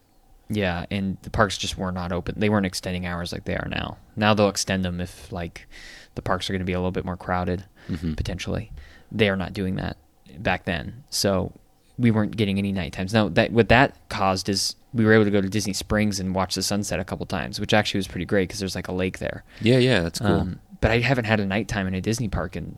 [0.50, 2.36] yeah, and the parks just were not open.
[2.40, 3.98] They weren't extending hours like they are now.
[4.16, 5.68] Now they'll extend them if like
[6.16, 8.16] the parks are going to be a little bit more crowded Mhm.
[8.18, 8.72] potentially.
[9.12, 9.98] They are not doing that
[10.40, 11.04] back then.
[11.10, 11.52] So
[11.98, 13.14] we weren't getting any night times.
[13.14, 16.34] Now that what that caused is we were able to go to Disney Springs and
[16.34, 18.92] watch the sunset a couple times, which actually was pretty great because there's like a
[18.94, 19.44] lake there.
[19.62, 20.28] Yeah, yeah, that's cool.
[20.28, 22.78] Um, but I haven't had a nighttime in a Disney park in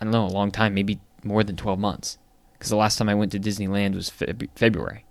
[0.00, 2.18] I don't know a long time, maybe more than twelve months.
[2.54, 5.04] Because the last time I went to Disneyland was Feb- February,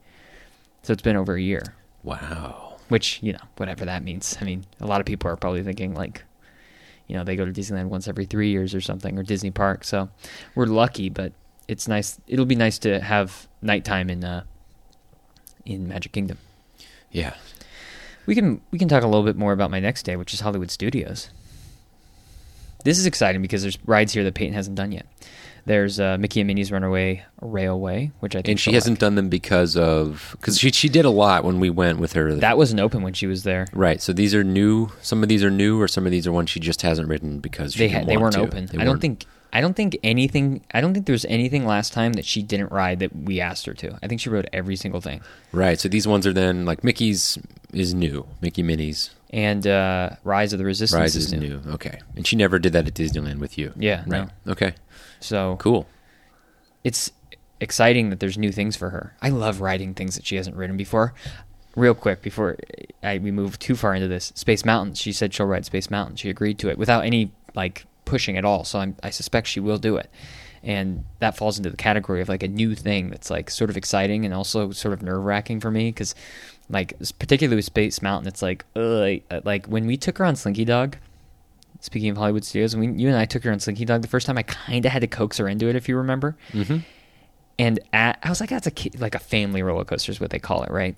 [0.84, 1.64] so it's been over a year.
[2.04, 2.68] wow.
[2.90, 4.38] Which you know, whatever that means.
[4.42, 6.24] I mean, a lot of people are probably thinking like,
[7.08, 9.86] you know, they go to Disneyland once every three years or something, or Disney Park.
[9.86, 10.10] So
[10.56, 11.32] we're lucky, but
[11.70, 12.20] it's nice.
[12.28, 14.44] It'll be nice to have nighttime in uh,
[15.66, 16.38] in Magic Kingdom.
[17.12, 17.34] Yeah.
[18.26, 20.42] We can we can talk a little bit more about my next day, which is
[20.42, 21.30] Hollywood Studios.
[22.84, 25.06] This is exciting because there's rides here that Peyton hasn't done yet.
[25.66, 29.00] There's uh, Mickey and Minnie's Runaway Railway, which I think And she hasn't like.
[29.00, 32.34] done them because of because she she did a lot when we went with her.
[32.36, 33.68] That wasn't open when she was there.
[33.74, 34.02] right.
[34.02, 34.90] So these are new.
[35.02, 37.40] Some of these are new, or some of these are ones she just hasn't ridden
[37.40, 38.42] because They had they weren't to.
[38.42, 38.66] open.
[38.68, 40.62] They I don't weren't- think I don't think anything.
[40.74, 43.66] I don't think there was anything last time that she didn't ride that we asked
[43.66, 44.00] her to.
[44.02, 45.20] I think she rode every single thing.
[45.52, 45.78] Right.
[45.78, 47.38] So these ones are then like Mickey's
[47.74, 48.26] is new.
[48.42, 51.62] Mickey Minnie's And uh, Rise of the Resistance Rise is is new.
[51.68, 52.00] Okay.
[52.16, 53.74] And she never did that at Disneyland with you.
[53.78, 54.30] Yeah, Right.
[54.48, 54.74] Okay.
[55.22, 55.88] So Cool.
[56.84, 57.12] it's
[57.60, 59.16] exciting that there's new things for her.
[59.22, 61.14] I love writing things that she hasn't written before.
[61.76, 62.58] Real quick before
[63.02, 64.96] I, we move too far into this, Space Mountain.
[64.96, 66.18] She said she'll write Space Mountain.
[66.18, 68.66] She agreed to it without any like pushing at all.
[68.66, 70.10] So I'm, I suspect she will do it,
[70.64, 73.78] and that falls into the category of like a new thing that's like sort of
[73.78, 76.14] exciting and also sort of nerve wracking for me because
[76.70, 80.66] like particularly with Space Mountain, it's like ugh, like when we took her on Slinky
[80.66, 80.98] Dog.
[81.82, 84.28] Speaking of Hollywood Studios, when you and I took her on Slinky Dog the first
[84.28, 86.38] time, I kind of had to coax her into it, if you remember.
[86.52, 86.78] Mm-hmm.
[87.60, 90.40] And at, I was like, that's a like a family roller coaster is what they
[90.40, 90.96] call it, right?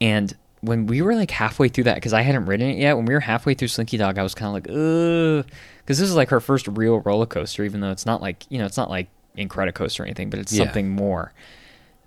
[0.00, 3.06] And when we were like halfway through that, because I hadn't ridden it yet, when
[3.06, 5.46] we were halfway through Slinky Dog, I was kind of like, ugh,
[5.78, 8.58] because this is like her first real roller coaster, even though it's not like you
[8.58, 10.64] know, it's not like Incredicoaster or anything, but it's Yeah.
[10.64, 11.32] something more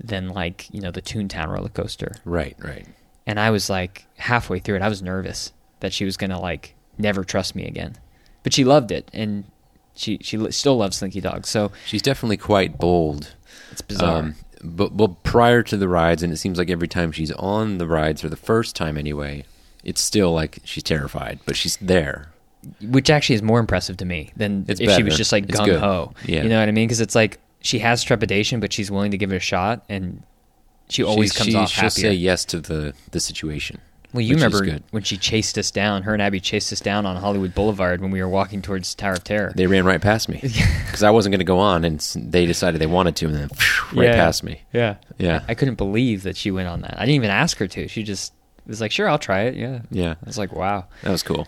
[0.04, 2.12] than like you know the Toontown roller coaster.
[2.24, 2.56] Right.
[2.60, 2.86] Right.
[3.26, 6.75] And I was like halfway through it, I was nervous that she was gonna like
[6.98, 7.96] never trust me again,
[8.44, 9.46] but she loved it, and
[9.96, 13.34] she she still loves Slinky Dog, so She's definitely quite bold.
[13.72, 14.18] it's bizarre.
[14.20, 17.78] Um, but, well, prior to the rides, and it seems like every time she's on
[17.78, 19.46] the rides, or the first time anyway,
[19.84, 22.30] it's still like she's terrified, but she's there.
[22.82, 25.78] which actually is more impressive to me than It's if she was just like gung
[25.80, 26.14] ho.
[26.26, 26.42] Yeah.
[26.42, 26.88] You know what I mean?
[26.88, 30.24] Because it's like she has trepidation, but she's willing to give it a shot, and
[30.90, 32.10] she always She's- comes she, off She'll happier.
[32.10, 33.80] say yes to the the situation.
[34.16, 36.04] Well, you remember when she chased us down?
[36.04, 39.14] Her and Abby chased us down on Hollywood Boulevard when we were walking towards Tower
[39.14, 39.52] of Terror.
[39.56, 42.82] They ran right past me because I wasn't going to go on, and they decided
[42.82, 43.50] they wanted to, and then
[43.94, 44.16] right Yeah.
[44.16, 44.62] past me.
[44.74, 45.44] yeah, Yeah.
[45.48, 46.96] I couldn't believe that she went on that.
[46.98, 47.88] I didn't even ask her to.
[47.88, 48.34] She just
[48.66, 49.82] was like, "Sure, I'll try it." Yeah.
[49.92, 51.48] Yeah, I was like, "Wow." that was cool.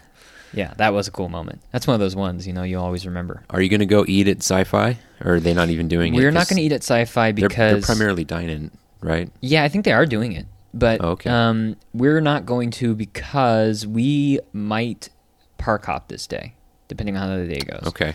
[0.53, 1.61] Yeah, that was a cool moment.
[1.71, 3.43] That's one of those ones you know you always remember.
[3.49, 6.17] Are you going to go eat at Sci-Fi, or are they not even doing it?
[6.17, 9.29] We're not going to eat at Sci-Fi They're, because they're primarily dine-in, right?
[9.41, 11.29] Yeah, I think they are doing it, but Oh, Okay.
[11.29, 15.09] um, we're not going to because we might
[15.57, 16.53] park hop this day,
[16.87, 17.87] depending on how the day goes.
[17.87, 18.13] Okay.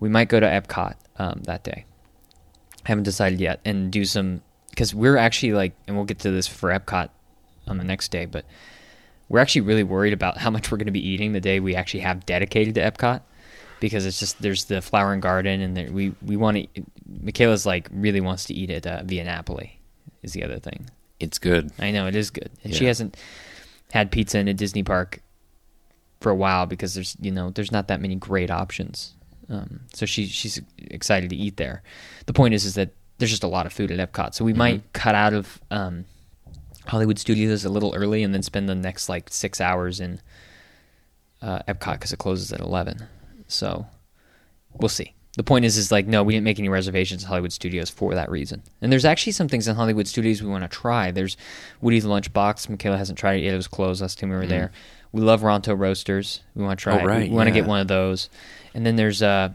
[0.00, 1.84] We might go to Epcot um, that day.
[2.84, 6.30] I Haven't decided yet, and do some because we're actually like, and we'll get to
[6.30, 7.08] this for Epcot
[7.66, 8.44] on the next day, but
[9.28, 11.74] we're actually really worried about how much we're going to be eating the day we
[11.74, 13.22] actually have dedicated to Epcot
[13.80, 16.82] because it's just there's the flower and garden, and there, we we want to.
[17.22, 19.80] Michaela's like really wants to eat at uh, Via Napoli,
[20.22, 20.90] is the other thing.
[21.24, 21.72] It's good.
[21.78, 23.16] I know it is good, and she hasn't
[23.92, 25.20] had pizza in a Disney park
[26.20, 29.14] for a while because there's you know there's not that many great options.
[29.48, 31.82] Um, so she she's excited to eat there.
[32.26, 34.52] The point is is that there's just a lot of food at Epcot, so we
[34.52, 36.04] might cut out of um,
[36.86, 40.20] Hollywood Studios a little early and then spend the next like six hours in
[41.40, 43.06] uh, Epcot because it closes at eleven.
[43.48, 43.86] So
[44.72, 45.14] we'll see.
[45.36, 48.14] The point is, is like, no, we didn't make any reservations at Hollywood Studios for
[48.14, 48.62] that reason.
[48.80, 51.10] And there's actually some things in Hollywood Studios we want to try.
[51.10, 51.36] There's
[51.80, 52.68] Woody's Lunchbox.
[52.68, 53.54] Michaela hasn't tried it yet.
[53.54, 54.70] It was closed last time we were there.
[55.10, 56.40] We love Ronto Roasters.
[56.54, 56.94] We want to try.
[56.94, 57.04] Oh, it.
[57.06, 58.30] right, We, want to get one of those.
[58.74, 59.54] And then there's a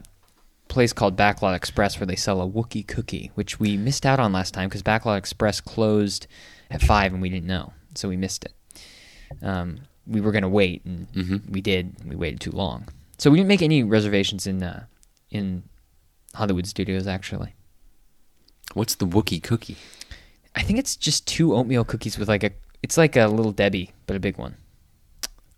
[0.67, 4.31] place called Backlot Express where they sell a Wookiee cookie, which we missed out on
[4.33, 6.27] last time because Backlot Express closed
[6.69, 8.53] at five and we didn't know, so we missed it.
[9.41, 11.49] Um, we were going to wait, and Mhm.
[11.49, 11.95] we did.
[12.05, 12.87] We waited too long,
[13.17, 14.85] so we didn't make any reservations in uh,
[15.31, 15.63] in
[16.33, 17.07] Hollywood Studios.
[17.07, 17.55] Actually,
[18.73, 19.77] What's the Wookiee cookie?
[20.55, 22.51] I think it's just two oatmeal cookies with like a.
[22.83, 24.55] It's like a little Debbie, but a big one.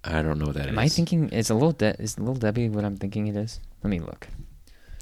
[0.04, 0.72] I don't know what that is.
[0.72, 3.60] Am I thinking is a little De- is little Debbie what I'm thinking it is?
[3.84, 4.28] Let me look.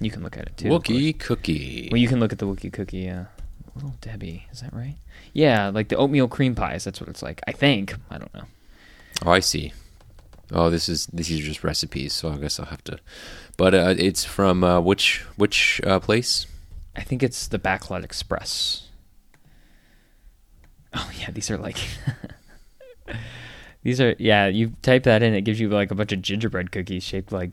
[0.01, 0.69] You can look at it too.
[0.69, 1.89] Wookiee cookie.
[1.91, 2.99] Well, you can look at the Wookiee cookie.
[2.99, 3.25] Yeah,
[3.75, 4.47] little Debbie.
[4.51, 4.95] Is that right?
[5.33, 6.83] Yeah, like the oatmeal cream pies.
[6.83, 7.41] That's what it's like.
[7.47, 7.95] I think.
[8.09, 8.45] I don't know.
[9.25, 9.73] Oh, I see.
[10.51, 12.99] Oh, this is these are just recipes, so I guess I'll have to.
[13.57, 16.47] But uh, it's from uh, which which uh, place?
[16.95, 18.87] I think it's the Backlot Express.
[20.93, 21.77] Oh yeah, these are like
[23.83, 24.47] these are yeah.
[24.47, 27.51] You type that in, it gives you like a bunch of gingerbread cookies shaped like.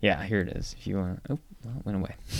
[0.00, 0.76] Yeah, here it is.
[0.78, 2.14] If you want, oh, well, it went away.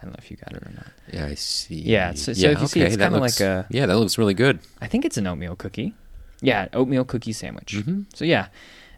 [0.00, 0.86] I don't know if you got it or not.
[1.12, 1.74] Yeah, I see.
[1.76, 4.34] Yeah, so- so if you see, it's kinda looks- like a- yeah, that looks really
[4.34, 4.60] good.
[4.80, 5.94] I think it's an oatmeal cookie.
[6.44, 7.74] Yeah, oatmeal cookie sandwich.
[7.74, 8.06] Mhm.
[8.14, 8.48] So yeah,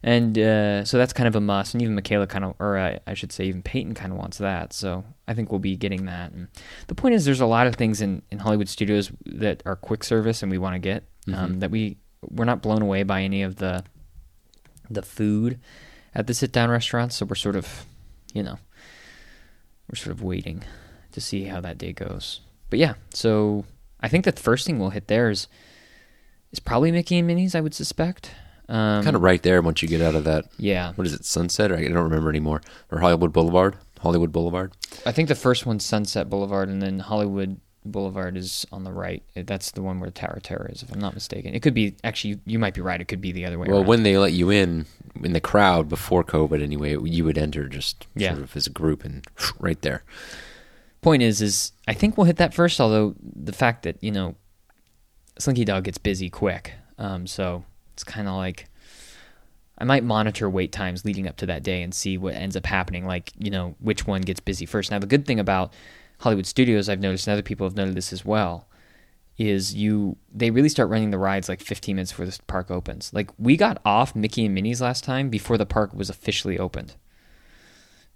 [0.02, 1.74] and uh, so that's kind of a must.
[1.74, 4.38] And even Michaela kind of, or uh, I should say, even Peyton kind of wants
[4.38, 4.72] that.
[4.72, 6.32] So I think we'll be getting that.
[6.32, 6.48] And
[6.88, 10.02] the point is, there's a lot of things in, in Hollywood studios that are quick
[10.04, 11.60] service, and we want to get um, Mhm.
[11.60, 11.96] that we
[12.30, 13.84] we're not blown away by any of the
[14.90, 15.58] the food
[16.14, 17.16] at the sit down restaurants.
[17.16, 17.84] So we're sort of,
[18.32, 18.58] you know,
[19.90, 20.62] we're sort of waiting
[21.12, 22.40] to see how that day goes.
[22.70, 23.64] But yeah, so
[24.00, 25.46] I think that the first thing we'll hit there is
[26.52, 27.54] is probably Mickey and Minnie's.
[27.54, 28.30] I would suspect.
[28.68, 30.46] Um, kind of right there once you get out of that.
[30.58, 31.24] Yeah, What is it?
[31.24, 31.70] Sunset?
[31.70, 32.60] Or I don't remember anymore.
[32.90, 33.76] Or Hollywood Boulevard?
[34.00, 34.72] Hollywood Boulevard.
[35.06, 39.22] I think the first one's Sunset Boulevard, and then Hollywood Boulevard is on the right.
[39.36, 41.54] That's the one where the Tower of Terror is, if I'm not mistaken.
[41.54, 42.40] It could be actually.
[42.44, 43.00] You might be right.
[43.00, 43.68] It could be the other way.
[43.68, 43.86] Well, around.
[43.86, 44.86] when they let you in
[45.22, 48.32] in the crowd before COVID, anyway, you would enter just Yeah.
[48.32, 49.24] sort of as a group and
[49.60, 50.02] right there.
[51.00, 52.80] point is, is I think we'll hit that first.
[52.80, 54.34] Although the fact that you know,
[55.38, 58.66] Slinky Dog gets busy quick, um, so it's kind of like
[59.78, 62.66] I might monitor wait times leading up to that day and see what ends up
[62.66, 63.06] happening.
[63.06, 64.90] Like you know, which one gets busy first.
[64.90, 65.72] Now the good thing about
[66.20, 68.66] Hollywood Studios, I've noticed, and other people have noted this as well,
[69.36, 73.12] is you they really start running the rides like 15 minutes before the park opens.
[73.12, 76.94] Like we got off Mickey and Minnie's last time before the park was officially opened.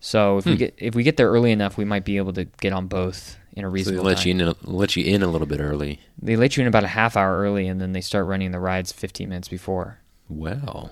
[0.03, 0.59] So if we Hmm.
[0.59, 3.37] get if we get there early enough, we might be able to get on both
[3.53, 4.27] in a So they let time.
[4.29, 6.01] you in, a, let you in a little bit early.
[6.21, 8.61] They let you in about a half hour early, and then they start running the
[8.61, 9.99] rides 15 minutes before.
[10.29, 10.91] Wow,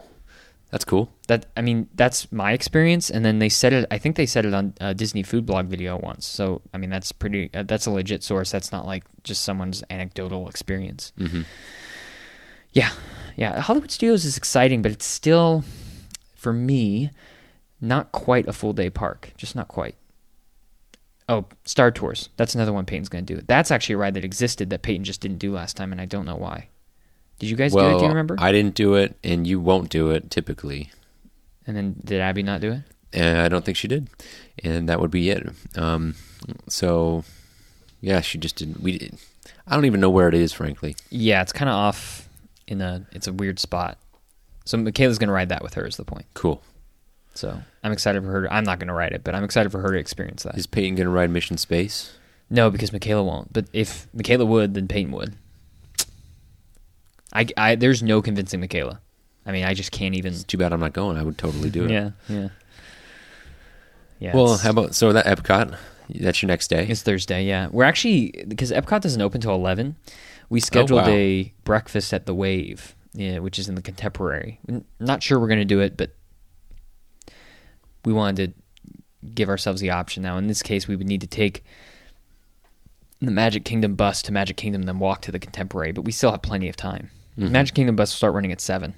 [0.70, 1.12] that's cool.
[1.28, 3.10] That I mean, that's my experience.
[3.10, 3.86] And then they said it.
[3.90, 6.26] I think they said it on a Disney Food Blog video once.
[6.26, 7.50] So I mean, that's pretty.
[7.54, 8.50] Uh, that's a legit source.
[8.50, 11.12] That's not like just someone's anecdotal experience.
[11.16, 11.42] hmm
[12.72, 12.90] Yeah,
[13.36, 13.60] yeah.
[13.60, 15.64] Hollywood Studios is exciting, but it's still,
[16.34, 17.10] for me,
[17.80, 19.32] not quite a full day park.
[19.36, 19.94] Just not quite.
[21.28, 22.30] Oh, Star Tours.
[22.36, 23.42] That's another one Peyton's going to do.
[23.46, 26.06] That's actually a ride that existed that Peyton just didn't do last time, and I
[26.06, 26.68] don't know why.
[27.38, 27.98] Did you guys do it?
[27.98, 28.36] Do you remember?
[28.38, 30.90] I didn't do it, and you won't do it typically.
[31.66, 32.80] and then did Abby not do it?
[33.12, 34.08] And I don't think she did,
[34.64, 35.46] and that would be it.
[35.76, 36.14] Um,
[36.68, 37.24] so,
[38.00, 38.80] yeah, she just didn't.
[38.82, 39.18] We, did-
[39.66, 40.96] I don't even know where it is, frankly.
[41.10, 42.28] Yeah, it's kind of off
[42.66, 43.06] in a.
[43.12, 43.98] It's a weird spot.
[44.64, 45.86] So Michaela's going to ride that with her.
[45.86, 46.26] Is the point?
[46.34, 46.62] Cool.
[47.38, 48.42] So I'm excited for her.
[48.42, 50.58] To, I'm not going to ride it, but I'm excited for her to experience that.
[50.58, 52.18] Is Peyton going to ride Mission Space?
[52.50, 53.52] No, because Michaela won't.
[53.52, 55.36] But if Michaela would, then Peyton would.
[57.32, 59.00] I, I there's no convincing Michaela.
[59.46, 60.32] I mean, I just can't even.
[60.32, 61.16] It's too bad I'm not going.
[61.16, 61.90] I would totally do it.
[61.92, 62.48] Yeah, yeah,
[64.18, 64.34] yeah.
[64.34, 65.76] Well, how about so that Epcot?
[66.10, 66.88] That's your next day.
[66.88, 67.44] It's Thursday.
[67.44, 69.94] Yeah, we're actually because Epcot doesn't open till eleven.
[70.48, 71.12] We oh, scheduled wow.
[71.12, 74.58] a breakfast at the Wave, yeah, which is in the Contemporary.
[74.98, 76.10] Not sure we're going to do it, but
[78.04, 80.22] we wanted to give ourselves the option.
[80.22, 81.64] Now, in this case, we would need to take
[83.20, 85.92] the Magic Kingdom bus to Magic Kingdom, then walk to the Contemporary.
[85.92, 87.10] But we still have plenty of time.
[87.36, 87.50] Mhm.
[87.50, 88.94] Magic Kingdom bus will start running at seven.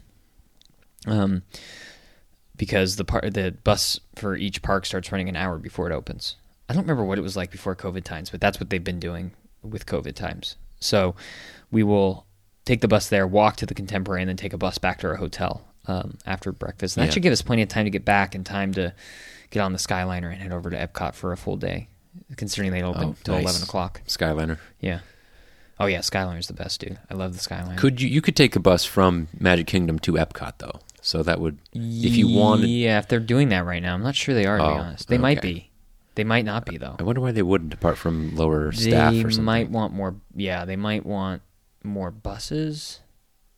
[1.06, 1.42] Um,
[2.56, 6.36] because the par- the bus for each park starts running an hour before it opens.
[6.68, 9.00] I don't remember what it was like before COVID times, but that's what they've been
[9.00, 9.32] doing
[9.62, 10.56] with COVID times.
[10.78, 11.14] So
[11.70, 12.26] we will
[12.66, 15.08] take the bus there, walk to the Contemporary, and then take a bus back to
[15.08, 16.96] our hotel um, after breakfast.
[16.96, 17.14] And that Yeah.
[17.14, 18.92] should give us plenty of time to get back and time to
[19.50, 21.88] get on the Skyliner and head over to Epcot for a full day,
[22.36, 23.44] considering they open Oh, till nice.
[23.44, 24.02] 11 o'clock.
[24.06, 24.58] Skyliner.
[24.80, 25.00] Yeah.
[25.78, 26.98] Oh, yeah, Skyliner's the best, dude.
[27.10, 27.76] I love the Skyliner.
[27.78, 30.80] Could you you could take a bus from Magic Kingdom to Epcot though?
[31.00, 32.66] So that would if you wanted.
[32.68, 33.94] Yeah, if they're doing that right now.
[33.94, 35.08] I'm not sure they are, to be Oh, honest.
[35.08, 35.70] They might be.
[36.16, 36.96] They might not be, though.
[36.98, 39.44] I wonder why they wouldn't, apart from lower staff they or something.
[39.44, 40.16] might want more.
[40.36, 41.40] Yeah, they might want
[41.82, 43.00] more buses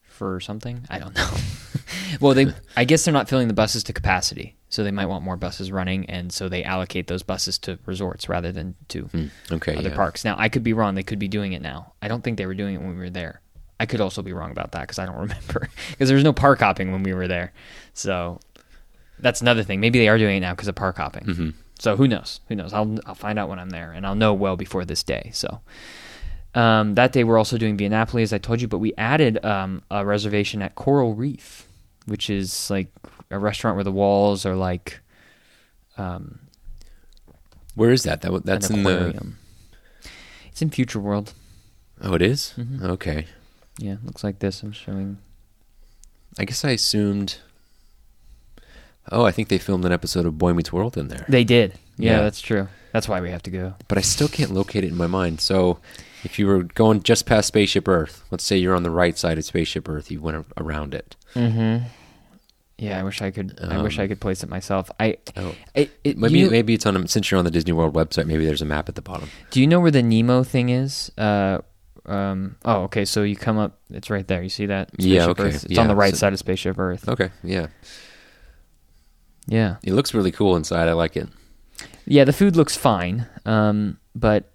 [0.05, 0.85] for something.
[0.89, 1.29] I don't know.
[2.21, 2.53] well, they.
[2.77, 5.71] I guess they're not filling the buses to capacity, so they might want more buses
[5.73, 9.91] running, and so they allocate those buses to resorts rather than to Hmm, okay, other
[9.91, 9.97] yeah.
[9.97, 10.25] parks.
[10.25, 10.95] Now, I could be wrong.
[10.95, 11.93] They could be doing it now.
[12.03, 13.41] I don't think they were doing it when we were there.
[13.81, 16.33] I could also be wrong about that because I don't remember because there was no
[16.33, 17.53] park hopping when we were there.
[17.95, 18.39] So
[19.19, 19.81] that's another thing.
[19.81, 21.25] Maybe they are doing it now because of park hopping.
[21.25, 22.41] hmm So who knows?
[22.49, 22.73] Who knows?
[22.73, 25.31] I'll I'll find out when I'm there, and I'll know well before this day.
[25.35, 25.61] So
[26.55, 29.43] um, that day we're also doing Via Napoli, as I told you, but we added
[29.45, 31.62] um, a reservation at Coral Reef,
[32.07, 32.89] which is like
[33.31, 35.01] a restaurant where the walls are like
[35.99, 36.41] um,
[37.75, 38.23] Where is that?
[38.23, 39.33] That that's an in the.
[40.49, 41.33] It's in Future World.
[42.03, 42.55] Oh, it is?
[42.59, 42.83] Mhm.
[42.83, 43.27] Okay.
[43.79, 44.63] Yeah, looks like this.
[44.63, 45.19] I'm showing.
[46.39, 47.39] I guess I assumed.
[49.11, 51.75] Oh, I think they filmed an episode of Boy Meets World in there, They did.
[51.99, 52.21] Yeah, Yeah.
[52.23, 52.69] that's true.
[52.93, 53.75] That's why we have to go.
[53.89, 55.41] but I still can't locate it in my mind.
[55.41, 55.79] So,
[56.25, 59.39] if you were going just past Spaceship Earth, let's say you're on the right side
[59.39, 61.17] of Spaceship Earth, you went around it.
[61.35, 61.87] Mm-hmm.
[62.79, 63.59] Yeah, I wish I could.
[63.63, 64.91] I wish Um, I could place it myself.
[64.99, 65.19] I.
[65.37, 67.95] Oh, It, it, maybe you- maybe it's on a, since you're on the Disney World
[67.95, 68.27] website.
[68.27, 69.31] Maybe there's a map at the bottom.
[69.51, 71.11] Do you know where the Nemo thing is?
[71.17, 71.59] Uh,
[72.07, 73.05] um, oh, okay.
[73.05, 73.79] So you come up.
[73.91, 74.43] It's right there.
[74.43, 74.91] You see that?
[74.99, 75.67] Yeah, Spaceship okay, Earth?
[75.71, 77.09] It's on the right so- side of Spaceship Earth.
[77.09, 77.69] Okay, yeah,
[79.47, 79.77] Yeah.
[79.85, 80.89] it looks really cool inside.
[80.89, 81.29] I like it.
[82.07, 82.25] Yeah.
[82.25, 83.27] The food looks fine.
[83.45, 84.53] Um, but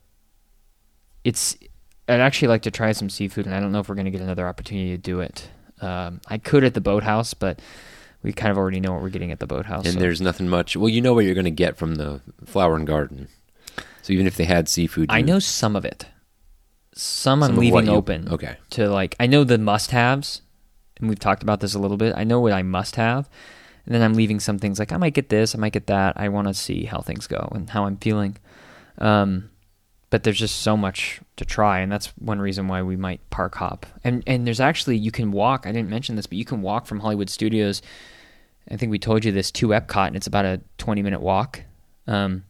[1.24, 1.58] it's.
[2.10, 4.12] I'd actually like to try some seafood, and I don't know if we're going to
[4.12, 5.50] get another opportunity to do it.
[5.82, 7.60] Um, I could at the boathouse, but
[8.24, 9.84] we kind of already know what we're getting at the boathouse.
[9.86, 10.78] and so- there's nothing much.
[10.78, 13.28] Well, you know what you're going to get from the Flower and Garden.
[14.04, 16.06] So even if they had seafood, I know some of it.
[16.94, 18.30] Some, I'm some of leaving you- open.
[18.32, 20.42] Okay, to like I know the must haves,
[20.98, 22.14] and we've talked about this a little bit.
[22.16, 23.30] I know what I must have,
[23.88, 26.14] and then I'm leaving some things like I might get this, I might get that.
[26.18, 28.38] I want to see how things go and how I'm feeling.
[28.98, 29.50] Um,
[30.10, 33.56] but there's just so much to try, and that's one reason why we might park
[33.56, 33.86] hop.
[34.04, 35.66] And and there's actually you can walk.
[35.66, 37.82] I didn't mention this, but you can walk from Hollywood Studios.
[38.70, 41.62] I think we told you this to Epcot, and it's about a 20 minute walk,
[42.06, 42.44] um,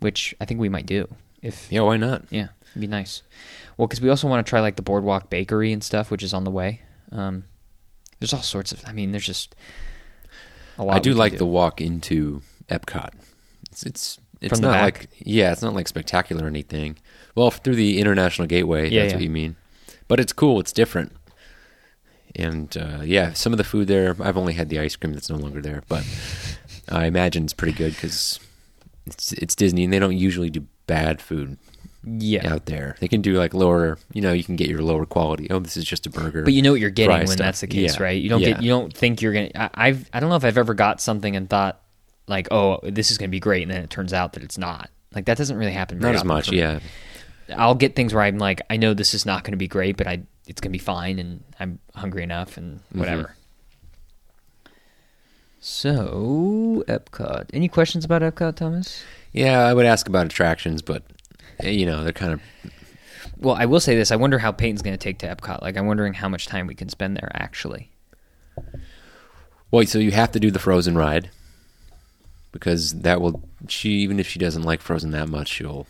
[0.00, 1.08] which I think we might do
[1.44, 2.24] if yeah, why not?
[2.30, 3.22] yeah, it'd be nice.
[3.76, 6.32] Well, because we also want to try like the Boardwalk Bakery and stuff, which is
[6.32, 6.80] on the way.
[7.12, 7.44] Um,
[8.18, 8.82] there's all sorts of.
[8.86, 9.54] I mean, there's just.
[10.78, 13.10] I do like the walk into Epcot.
[13.70, 16.96] It's it's it's From not like yeah, it's not like spectacular or anything.
[17.34, 19.16] Well, through the International Gateway, Yeah, that's yeah.
[19.16, 19.56] what you mean.
[20.08, 20.60] But it's cool.
[20.60, 21.12] It's different.
[22.36, 24.16] And uh, yeah, some of the food there.
[24.20, 26.04] I've only had the ice cream that's no longer there, but
[26.88, 28.40] I imagine it's pretty good because
[29.06, 31.56] it's it's Disney and they don't usually do bad food
[32.06, 32.96] Yeah, out there.
[33.00, 33.98] They can do like lower.
[34.12, 35.48] You know, you can get your lower quality.
[35.50, 36.42] Oh, this is just a burger.
[36.44, 37.38] but you know what you're getting when stuff.
[37.38, 38.02] that's the case, Yeah.
[38.02, 38.20] right?
[38.22, 38.48] You don't Yeah.
[38.54, 38.62] get.
[38.62, 39.50] You don't think you're gonna.
[39.54, 40.08] I, I've.
[40.12, 41.80] I don't know if I've ever got something and thought
[42.26, 44.90] like, oh, this is gonna be great, and then it turns out that it's not.
[45.14, 45.98] Like that doesn't really happen.
[46.00, 46.52] very not as much.
[46.52, 46.80] Yeah.
[47.54, 49.96] I'll get things where I'm like, I know this is not going to be great,
[49.98, 52.98] but I it's going to be fine, and I'm hungry enough, and Mm-hmm.
[52.98, 53.36] whatever.
[55.60, 57.46] So Epcot.
[57.52, 59.02] Any questions about Epcot, Thomas?
[59.32, 61.02] Yeah, I would ask about attractions, but
[61.62, 62.40] you know they're kind of
[63.38, 65.62] Well, I will say this: I wonder how Peyton's going to take to Epcot.
[65.62, 67.90] Like, I'm wondering how much time we can spend there actually.
[69.70, 71.30] Well, so you have to do the Frozen ride
[72.52, 73.42] because that will.
[73.68, 75.86] She even if she doesn't like Frozen that much, she'll.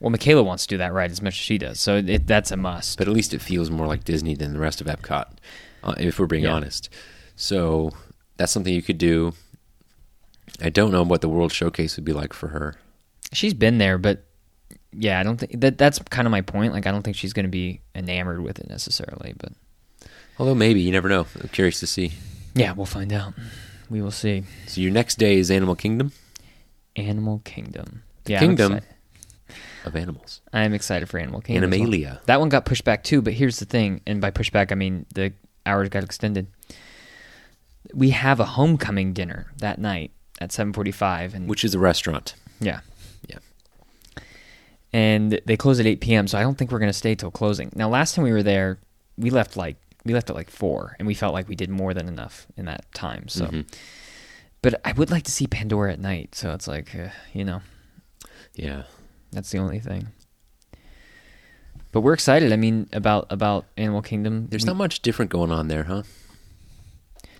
[0.00, 2.50] Well, Michaela wants to do that ride as much as she does, so it, that's
[2.50, 2.98] a must.
[2.98, 5.26] But at least it feels more like Disney than the rest of Epcot,
[5.82, 6.52] uh, if we're being Yeah.
[6.52, 6.90] honest.
[7.36, 7.92] So
[8.36, 9.32] that's something you could do.
[10.60, 12.76] I don't know what the World Showcase would be like for her.
[13.32, 14.24] She's been there, but
[14.96, 16.72] yeah, I don't think that that's kind of my point.
[16.72, 19.52] Like, I don't think she's going to be enamored with it necessarily, but
[20.38, 21.26] Although maybe you never know.
[21.40, 22.12] I'm curious to see.
[22.54, 23.34] yeah, we'll find out.
[23.88, 24.42] We will see.
[24.66, 26.12] So your next day is Animal Kingdom
[26.96, 28.02] Animal Kingdom.
[28.26, 28.80] Yeah, Kingdom
[29.84, 30.40] of animals.
[30.52, 31.72] I'm excited for Animal Kingdom.
[31.72, 31.86] as well.
[31.88, 32.20] Animalia.
[32.26, 35.06] That one got pushed back too, but here's the thing, and by pushback I mean
[35.14, 35.32] the
[35.66, 36.46] hours got extended.
[37.92, 42.34] We have a homecoming dinner that night at 7:45 and which is a restaurant.
[42.60, 42.80] yeah.
[44.94, 47.32] And they close at 8 p.m., so I don't think we're going to stay till
[47.32, 47.72] closing.
[47.74, 48.78] Now, last time we were there,
[49.18, 51.94] we left like we left at like 4 and we felt like we did more
[51.94, 53.26] than enough in that time.
[53.26, 53.66] So Mhm.
[54.62, 57.60] but I would like to see Pandora at night, so it's like, uh, you know.
[58.54, 58.82] Yeah.
[59.32, 60.08] That's the only thing.
[61.90, 62.52] But we're excited.
[62.52, 64.46] I mean, about about Animal Kingdom.
[64.48, 66.02] There's We- not much different going on there, huh?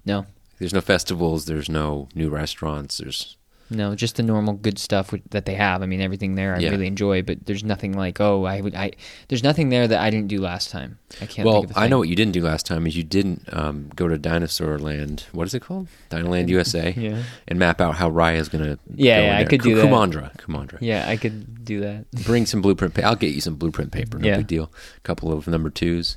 [0.04, 0.26] no,
[0.58, 1.44] There's no festivals.
[1.46, 2.98] There's no new restaurants.
[2.98, 3.36] There's
[3.70, 5.82] no, just the normal good stuff with- that they have.
[5.82, 6.70] I mean, everything there I Yeah.
[6.70, 7.22] really enjoy.
[7.22, 8.92] But there's nothing like oh, I would I.
[9.28, 10.98] There's nothing there that I didn't do last time.
[11.20, 11.46] I can't.
[11.46, 13.42] well, think of a I know what you didn't do last time is you didn't
[13.52, 15.24] um, go to Dinosaur Land.
[15.32, 15.88] What is it called?
[16.10, 17.22] Dinoland USA, Yeah.
[17.48, 18.78] and map out how Raya's gonna.
[18.94, 19.86] Yeah, go yeah, I could do that.
[19.86, 20.78] Kumandra, Kumandra.
[20.80, 22.10] Yeah, I could do that.
[22.24, 22.94] Bring some blueprint.
[22.94, 24.18] Pa- I'll get you some blueprint paper.
[24.18, 24.36] No Yeah.
[24.38, 24.70] big deal.
[24.96, 26.16] A couple of number twos.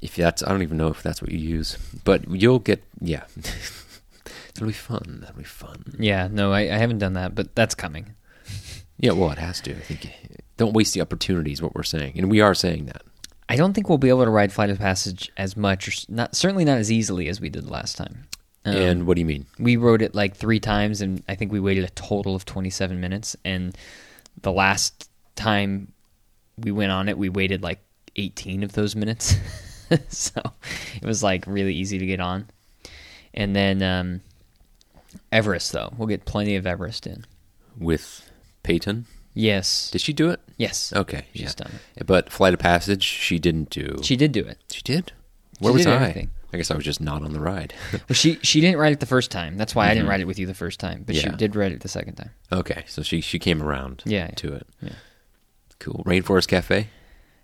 [0.00, 2.82] If that's, I don't even know if that's what you use, but you'll get.
[3.00, 3.22] Yeah,
[4.56, 5.18] it'll be fun.
[5.20, 5.94] That'll be fun.
[5.98, 8.14] Yeah, no, I, I haven't done that, but that's coming.
[8.98, 9.72] Yeah, well, it has to.
[9.72, 10.12] I think.
[10.58, 11.60] Don't waste the opportunities.
[11.60, 13.02] What we're saying, and we are saying that.
[13.48, 16.36] I don't think we'll be able to ride Flight of Passage as much, or not
[16.36, 18.28] certainly not as easily as we did last time.
[18.64, 19.46] Um, and what do you mean?
[19.58, 23.00] we rode it like three times, and I think we waited a total of 27
[23.00, 23.34] minutes.
[23.44, 23.76] And
[24.40, 25.92] the last time
[26.56, 27.80] we went on it, we waited like
[28.16, 29.34] 18 of those minutes.
[30.08, 30.40] so
[30.96, 32.48] it was like really easy to get on.
[33.34, 34.20] And then um,
[35.32, 37.24] Everest, though, we'll get plenty of Everest in.
[37.78, 38.30] With
[38.62, 40.40] Peyton, Yes, did she do it?
[40.58, 41.64] yes, Okay, she's yeah.
[41.64, 42.06] done it.
[42.06, 43.96] But Flight of Passage, she didn't do.
[44.02, 44.58] She did do it.
[44.70, 45.10] She did.
[45.58, 45.96] She Where was did I?
[45.96, 46.30] everything.
[46.52, 47.72] I guess I was just not on the ride.
[47.92, 49.56] Well, she she didn't ride it the first time.
[49.56, 50.10] That's why I didn't Mhm.
[50.10, 51.02] ride it with you the first time.
[51.06, 52.30] But she did ride it the second time.
[52.52, 54.02] okay, so she she came around.
[54.04, 54.34] Yeah, yeah.
[54.34, 54.66] to it.
[54.82, 54.92] Yeah.
[55.78, 56.04] Cool.
[56.04, 56.88] Rainforest Cafe.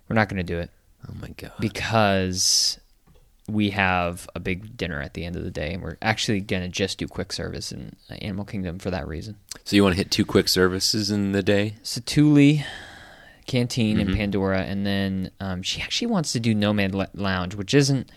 [0.07, 0.69] We're not going to do it
[1.09, 1.53] Oh my god.
[1.59, 2.79] because
[3.49, 6.61] we have a big dinner at the end of the day, and we're actually going
[6.63, 9.35] to just do quick service in Animal Kingdom for that reason.
[9.65, 11.75] So you want to hit two quick services in the day?
[11.83, 12.63] Satuli,
[13.47, 14.01] Canteen, Mhm.
[14.01, 18.11] and Pandora, and then um, she actually wants to do Nomad Lounge, which isn't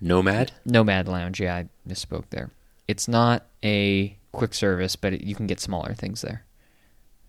[0.00, 0.52] Nomad.
[0.64, 1.40] Nomad Lounge.
[1.40, 2.50] Yeah, I misspoke there.
[2.88, 6.44] It's not a quick service, but it, you can get smaller things there.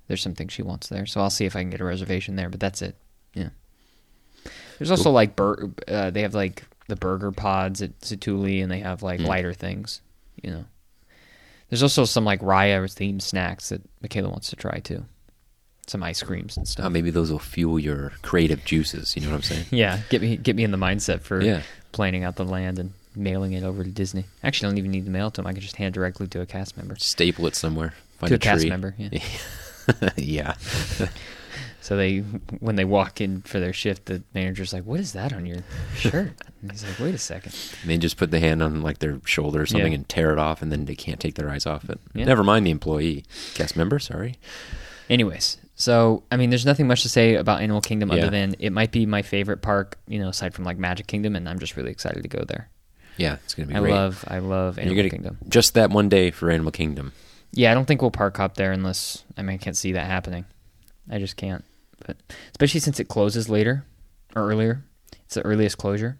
[0.08, 2.36] There's some things she wants there, so I'll see if I can get a reservation
[2.36, 2.50] there.
[2.50, 2.96] But that's it.
[3.34, 3.50] Yeah.
[4.78, 5.14] There's also Cool.
[5.14, 9.20] like bur- uh, they have like the burger pods at Satuli, and they have like
[9.22, 9.26] Hmm.
[9.26, 10.02] lighter things.
[10.44, 10.66] You know.
[11.70, 15.06] There's also some like Raya themed snacks that Michaela wants to try too.
[15.88, 16.86] Some ice creams and stuff.
[16.86, 19.16] Uh, maybe those will fuel your creative juices.
[19.16, 19.66] You know what I'm saying?
[19.72, 21.62] yeah, get me get me in the mindset for Yeah.
[21.94, 24.26] planning out the land and mailing it over to Disney.
[24.44, 25.48] Actually, I don't even need to mail it to them.
[25.48, 26.96] I can just hand directly to a cast member.
[26.98, 27.94] Staple it somewhere.
[28.20, 28.70] Find to a, a, cast tree.
[28.70, 29.20] member, yeah.
[30.18, 30.56] yeah.
[31.84, 32.20] So they,
[32.60, 35.58] when they walk in for their shift, the manager's like, "What is that on your
[35.96, 37.56] shirt?" And he's like, "Wait a second.
[37.82, 39.98] And they just put the hand on like their shoulder or something Yeah.
[39.98, 42.00] and tear it off, and then they can't take their eyes off it.
[42.14, 42.26] Yeah.
[42.26, 43.26] Never mind the employee,
[43.56, 43.98] cast member.
[43.98, 44.36] Sorry.
[45.10, 48.18] Anyways, so I mean, there's nothing much to say about Animal Kingdom Yeah.
[48.20, 51.36] other than it might be my favorite park, you know, aside from like Magic Kingdom,
[51.36, 52.70] and I'm just really excited to go there.
[53.18, 53.92] Yeah, it's gonna be I great.
[53.92, 55.38] love, I love And Animal you're gonna Kingdom.
[55.50, 57.12] just that one day for Animal Kingdom.
[57.54, 60.06] Yeah, I don't think we'll park hop there unless I mean I can't see that
[60.06, 60.46] happening.
[61.10, 61.66] I just can't.
[62.06, 62.18] But
[62.52, 63.86] especially since it closes later
[64.36, 64.84] or earlier,
[65.26, 66.18] it's the earliest closure.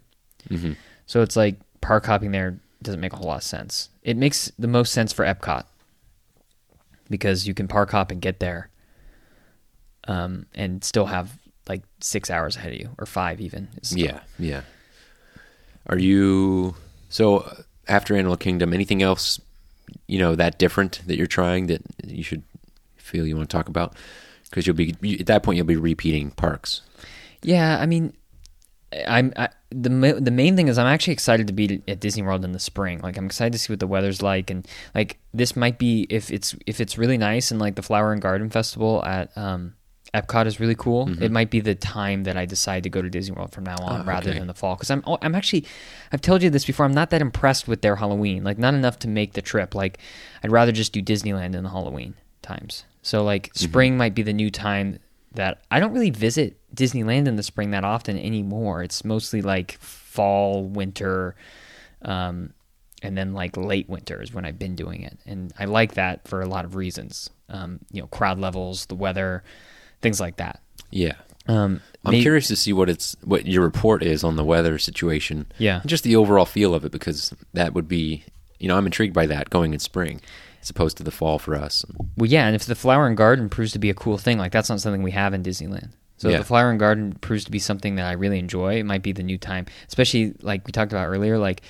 [0.48, 0.72] hmm
[1.06, 3.88] So it's like park hopping there doesn't make a whole lot of sense.
[4.02, 5.64] It makes the most sense for Epcot
[7.10, 8.70] because you can park hop and get there,
[10.08, 13.68] um, and still have like six hours ahead of you or five even.
[13.82, 14.62] Still- Yeah, yeah.
[15.86, 16.74] Are you
[17.08, 18.72] so uh, after Animal Kingdom?
[18.72, 19.40] Anything else
[20.06, 22.42] you know that different that you're trying that you should
[22.96, 23.94] feel you want to talk about?
[24.52, 26.82] Because you'll be you, at that point you'll be repeating parks.
[27.42, 28.12] Yeah, I mean,
[29.08, 29.88] I'm I, the
[30.20, 33.00] the main thing is I'm actually excited to be at Disney World in the spring.
[33.00, 36.30] Like I'm excited to see what the weather's like, and like this might be if
[36.30, 39.72] it's if it's really nice and like the Flower and Garden Festival at um,
[40.12, 41.06] Epcot is really cool.
[41.06, 41.22] Mhm.
[41.22, 43.76] It might be the time that I decide to go to Disney World from now
[43.80, 44.38] on Oh, rather okay.
[44.38, 45.64] than the fall because I'm oh, I'm actually
[46.12, 46.84] I've told you this before.
[46.84, 48.44] I'm not that impressed with their Halloween.
[48.44, 49.74] Like not enough to make the trip.
[49.74, 49.96] Like
[50.44, 52.84] I'd rather just do Disneyland in the Halloween times.
[53.02, 53.64] So like Mm-hmm.
[53.64, 54.98] spring might be the new time
[55.34, 58.82] that I don't really visit Disneyland in the spring that often anymore.
[58.82, 61.34] It's mostly like fall, winter,
[62.02, 62.52] um,
[63.02, 66.26] and then like late winter is when I've been doing it, and I like that
[66.28, 67.30] for a lot of reasons.
[67.48, 69.42] Um, you know, crowd levels, the weather,
[70.00, 70.60] things like that.
[70.90, 71.14] Yeah,
[71.48, 74.78] Um, I'm may- curious to see what it's what your report is on the weather
[74.78, 75.46] situation.
[75.58, 75.80] Yeah.
[75.86, 78.24] just the overall feel of it because that would be
[78.60, 80.20] you know I'm intrigued by that going in spring
[80.62, 81.84] as opposed to the fall for us.
[82.16, 84.52] Well, yeah, and if the flower and garden proves to be a cool thing, like
[84.52, 85.90] that's not something we have in Disneyland.
[86.18, 86.36] So Yeah.
[86.36, 89.02] if the flower and garden proves to be something that I really enjoy, it might
[89.02, 89.66] be the new time.
[89.88, 91.62] Especially like we talked about earlier, like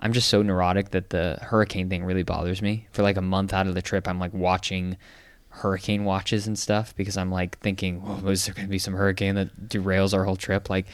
[0.00, 2.86] I'm just so neurotic that the hurricane thing really bothers me.
[2.92, 4.96] For like a month out of the trip, I'm like watching
[5.48, 8.94] hurricane watches and stuff because I'm like thinking, "Whoa, is there going to be some
[8.94, 10.86] hurricane that derails our whole trip?" Like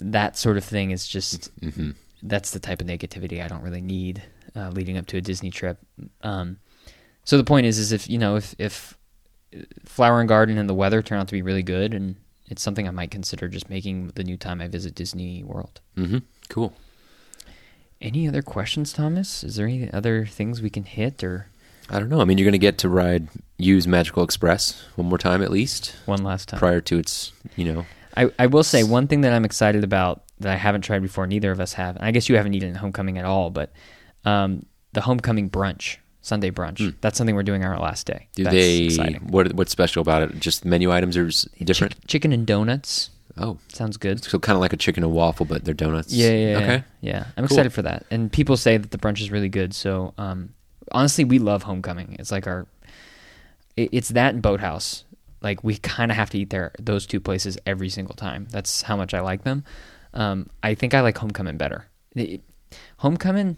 [0.00, 1.90] that sort of thing is just hmm
[2.20, 4.24] that's the type of negativity I don't really need
[4.56, 5.78] uh, leading up to a Disney trip.
[6.22, 6.58] Um,
[7.24, 8.96] so the point is, is if you know, if if
[9.84, 12.86] Flower and Garden and the weather turn out to be really good, and it's something
[12.88, 15.80] I might consider just making the new time I visit Disney World.
[15.96, 16.18] Mm-hmm.
[16.48, 16.74] Cool.
[18.00, 19.42] Any other questions, Thomas?
[19.42, 21.48] Is there any other things we can hit or
[21.90, 22.20] I don't know.
[22.20, 25.50] I mean, you're going to get to ride use Magical Express one more time at
[25.50, 26.58] least one last time?
[26.58, 27.86] prior to its, you know.
[28.16, 31.26] I, I will say one thing that I'm excited about that I haven't tried before,
[31.26, 31.96] neither of us have.
[31.96, 33.72] And I guess you haven't eaten homecoming at all, but
[34.28, 36.94] um, the homecoming brunch, Sunday brunch.
[37.00, 38.28] That's something we're doing on our last day.
[38.34, 39.28] Do That's they exciting.
[39.28, 40.40] what what's special about it?
[40.40, 41.28] Just menu items are
[41.64, 41.94] different?
[41.94, 43.10] Chick- chicken and donuts
[43.40, 44.24] Oh, sounds good.
[44.24, 46.12] so kind of like a chicken and waffle, but they're donuts.
[46.12, 46.56] Yeah, yeah, yeah.
[46.64, 46.84] Okay.
[47.00, 47.56] Yeah, I'm Cool.
[47.56, 48.04] excited for that.
[48.10, 49.72] And people say that the brunch is really good.
[49.74, 50.54] So, um,
[50.90, 52.16] honestly, we love homecoming.
[52.18, 52.66] It's like our,
[53.76, 55.04] it, it's that and Boathouse.
[55.40, 58.48] Like we kind of have to eat there, those two places every single time.
[58.50, 59.62] That's how much I like them.
[60.14, 61.86] Um, I think I like homecoming better.
[62.16, 62.42] It-
[62.96, 63.56] homecoming,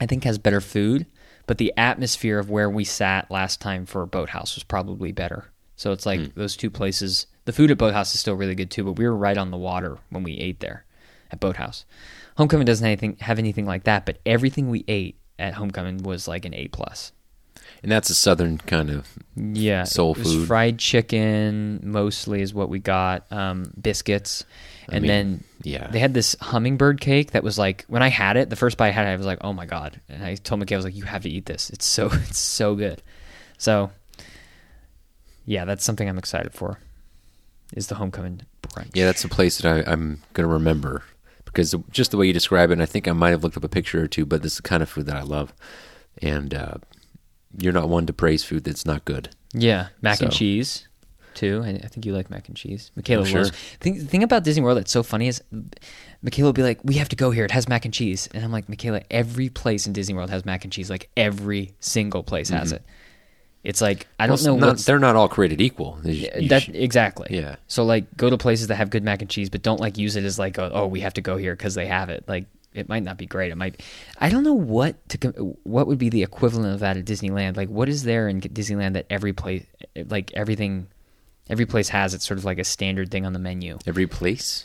[0.00, 1.06] I think, has better food,
[1.46, 5.46] but the atmosphere of where we sat last time for Boathouse was probably better.
[5.76, 7.26] So it's like those two places.
[7.44, 9.56] The food at Boathouse is still really good too, but we were right on the
[9.56, 10.84] water when we ate there
[11.30, 11.84] at Boathouse.
[12.36, 16.26] Homecoming doesn't have anything have anything like that, but everything we ate at Homecoming was
[16.28, 17.12] like an A plus.
[17.82, 20.48] And that's a southern kind of Yeah, Soul food.
[20.48, 23.30] fried chicken mostly is what we got.
[23.32, 24.44] Um, biscuits,
[24.88, 25.88] I and mean, then yeah.
[25.88, 28.88] they had this hummingbird cake that was like when I had it, the first bite
[28.88, 30.00] I had, it, I was like, oh my god!
[30.08, 31.70] And I told McKay, I was like, you have to eat this.
[31.70, 33.02] It's so it's so good.
[33.58, 33.90] So
[35.44, 36.78] yeah, that's something I'm excited for.
[37.74, 38.90] Is the homecoming brunch?
[38.94, 41.04] Yeah, that's a place that I, I'm going to remember
[41.44, 43.64] because just the way you describe it, and I think I might have looked up
[43.64, 45.52] a picture or two, but this is the kind of food that I love.
[46.22, 46.74] And uh,
[47.58, 49.30] you're not one to praise food that's not good.
[49.52, 50.87] Yeah, mac and cheese
[51.38, 51.62] too.
[51.64, 52.90] I, I think you like mac and cheese.
[52.96, 53.42] Michaela Oh, sure.
[53.44, 53.56] loves.
[53.80, 55.42] Thing, the thing about Disney World that's so funny is
[56.22, 57.44] Michaela will be like, "We have to go here.
[57.44, 60.44] It has mac and cheese," and I'm like, "Michaela, every place in Disney World has
[60.44, 60.90] mac and cheese.
[60.90, 62.82] Like every single place has it.
[63.64, 64.60] It's like I don't Mm-hmm.
[64.60, 65.98] Know not- they're not all created equal.
[66.04, 67.28] You- you that sh- exactly.
[67.30, 67.56] Yeah.
[67.66, 70.16] So like, go to places that have good mac and cheese, but don't like use
[70.16, 72.24] it as like, a, oh, we have to go here because they have it.
[72.28, 73.50] Like, it might not be great.
[73.50, 73.82] It might.
[74.18, 75.56] I don't know what to.
[75.64, 77.56] What would be the equivalent of that at Disneyland?
[77.56, 79.64] Like, what is there in Disneyland that every place,
[80.06, 80.86] like everything,
[81.48, 82.14] every place has?
[82.14, 83.78] It's sort of like a standard thing on the menu.
[83.86, 84.64] every place.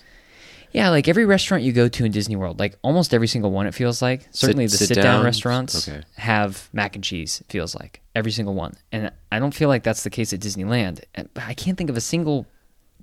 [0.71, 3.67] Yeah, like every restaurant you go to in Disney World, like almost every single one,
[3.67, 4.27] it feels like.
[4.31, 5.25] Certainly the sit sit, down down?
[5.25, 6.01] restaurants Okay.
[6.17, 7.41] have mac and cheese.
[7.41, 10.39] It feels like every single one, and I don't feel like that's the case at
[10.39, 11.01] Disneyland.
[11.13, 12.47] But I can't think of a single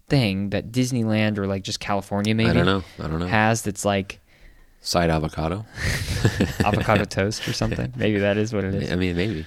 [0.08, 2.82] thing that Disneyland or like just California maybe I don't know.
[2.98, 3.26] I don't know.
[3.28, 4.18] has that's like
[4.80, 5.64] Side avocado.
[6.64, 7.92] avocado toast or something.
[7.96, 8.90] Maybe that is what it is.
[8.90, 9.46] I mean, maybe.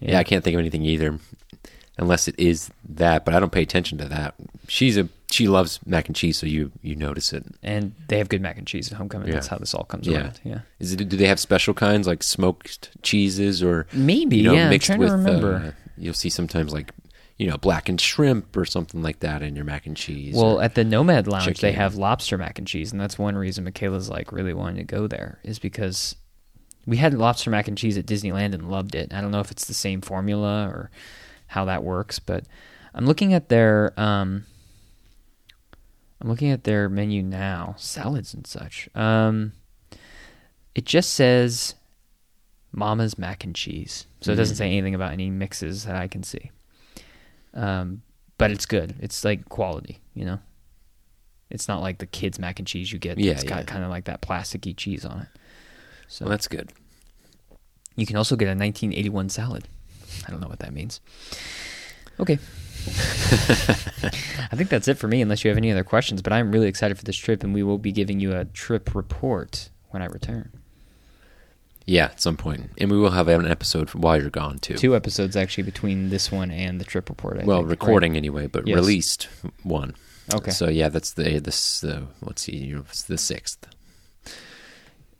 [0.00, 0.10] Yeah.
[0.12, 0.18] Yeah.
[0.18, 1.18] I can't think of anything either,
[1.98, 3.24] unless it is that.
[3.24, 4.34] But I don't pay attention to that.
[4.68, 7.44] She's a she loves mac and cheese, so you you notice it.
[7.62, 9.30] And they have good mac and cheese at Homecoming.
[9.30, 10.18] That's how this all comes Yeah.
[10.18, 10.40] around.
[10.44, 10.60] Yeah.
[10.78, 11.08] Is it?
[11.08, 14.36] Do they have special kinds like smoked cheeses or Maybe.
[14.38, 14.68] you know, yeah.
[14.68, 15.08] Mixed trying with?
[15.10, 15.54] to remember.
[15.54, 16.92] Uh, you'll see sometimes like
[17.38, 20.34] you know blackened shrimp or something like that in your mac and cheese.
[20.34, 23.64] Well, at the Nomad Lounge, they have lobster mac and cheese, and that's one reason
[23.64, 26.14] Michaela's like really wanting to go there is because
[26.86, 29.12] we had lobster mac and cheese at Disneyland and loved it.
[29.12, 30.90] I don't know if it's the same formula or
[31.48, 32.44] how that works, but
[32.94, 34.44] I'm looking at their um,
[36.20, 38.88] I'm looking at their menu now, salads and such.
[38.94, 39.52] Um,
[40.74, 41.74] it just says
[42.72, 44.58] Mama's mac and cheese, so it doesn't Mm.
[44.58, 46.50] say anything about any mixes that I can see.
[47.54, 48.02] Um,
[48.38, 48.94] but it's good.
[49.00, 50.38] It's like quality, you know.
[51.48, 53.18] It's not like the kids mac and cheese you get.
[53.18, 53.62] Yeah, it's got yeah.
[53.64, 55.28] kind of like that plasticky cheese on it.
[56.08, 56.72] So well, that's good.
[57.94, 59.68] you can also get a 1981 salad.
[60.26, 61.00] I don't know what that means.
[62.18, 62.38] Okay.
[62.88, 66.22] I think that's it for me, unless you have any other questions.
[66.22, 68.94] But I'm really excited for this trip, and we will be giving you a trip
[68.94, 70.52] report when I return.
[71.84, 74.74] Yeah, at some point, and we will have an episode while you're gone too.
[74.74, 77.38] Two episodes actually between this one and the trip report.
[77.38, 77.70] I well, think, right?
[77.70, 78.74] recording anyway, but Yes.
[78.74, 79.28] released
[79.62, 79.94] one.
[80.34, 80.50] Okay.
[80.50, 83.68] So yeah, that's the this uh, let's see, you know, it's the sixth.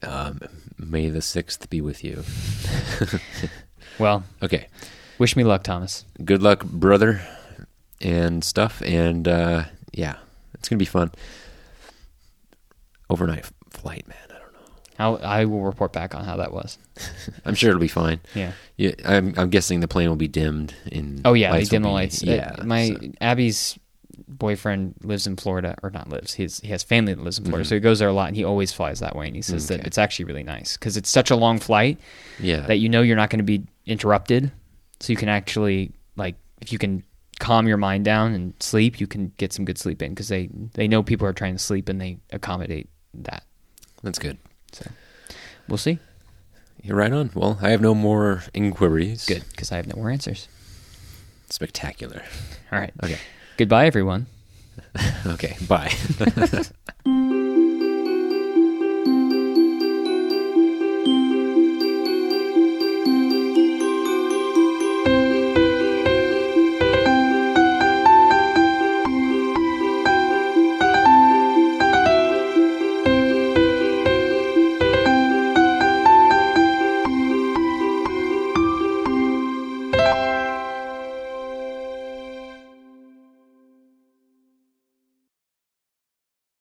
[0.03, 0.41] Um,
[0.77, 2.25] may the sixth be with you.
[3.99, 4.69] Well, Okay,
[5.19, 6.05] wish me luck, Thomas.
[6.25, 7.21] good luck, brother,
[8.01, 10.17] and stuff, and uh, yeah,
[10.55, 11.11] it's gonna be fun.
[13.09, 14.17] Overnight flight, man.
[14.29, 14.59] I don't know.
[14.99, 16.77] I'll, I will report back on how that was.
[17.45, 18.21] I'm sure it'll be fine.
[18.35, 18.53] Yeah.
[18.77, 20.75] Yeah, I'm, I'm guessing the plane will be dimmed.
[20.91, 22.23] In Oh yeah, they dim the be- lights.
[22.23, 23.79] Uh, Yeah, my so- Abby's
[24.29, 26.35] boyfriend lives in Florida, or not lives.
[26.35, 27.69] He's, he has family that lives in Florida, Mhm.
[27.69, 29.29] so he goes there a lot, and he always flies that way.
[29.29, 31.99] And he says that it's actually really nice because it's such a long flight
[32.41, 34.53] yeah, that you know you're not going to be interrupted,
[35.01, 37.03] so you can actually like if you can
[37.39, 40.49] calm your mind down and sleep, you can get some good sleep in because they
[40.75, 43.45] they know people are trying to sleep and they accommodate that.
[44.03, 44.39] that's good.
[44.73, 44.87] So
[45.69, 45.99] we'll see.
[46.83, 47.31] You're right on.
[47.35, 49.27] Well, I have no more inquiries.
[49.27, 50.49] Good because I have no more answers.
[51.51, 52.23] spectacular.
[52.73, 52.93] All right.
[53.03, 53.19] Okay.
[53.57, 54.27] Goodbye, everyone.
[55.27, 55.57] Okay.
[55.67, 55.93] Bye.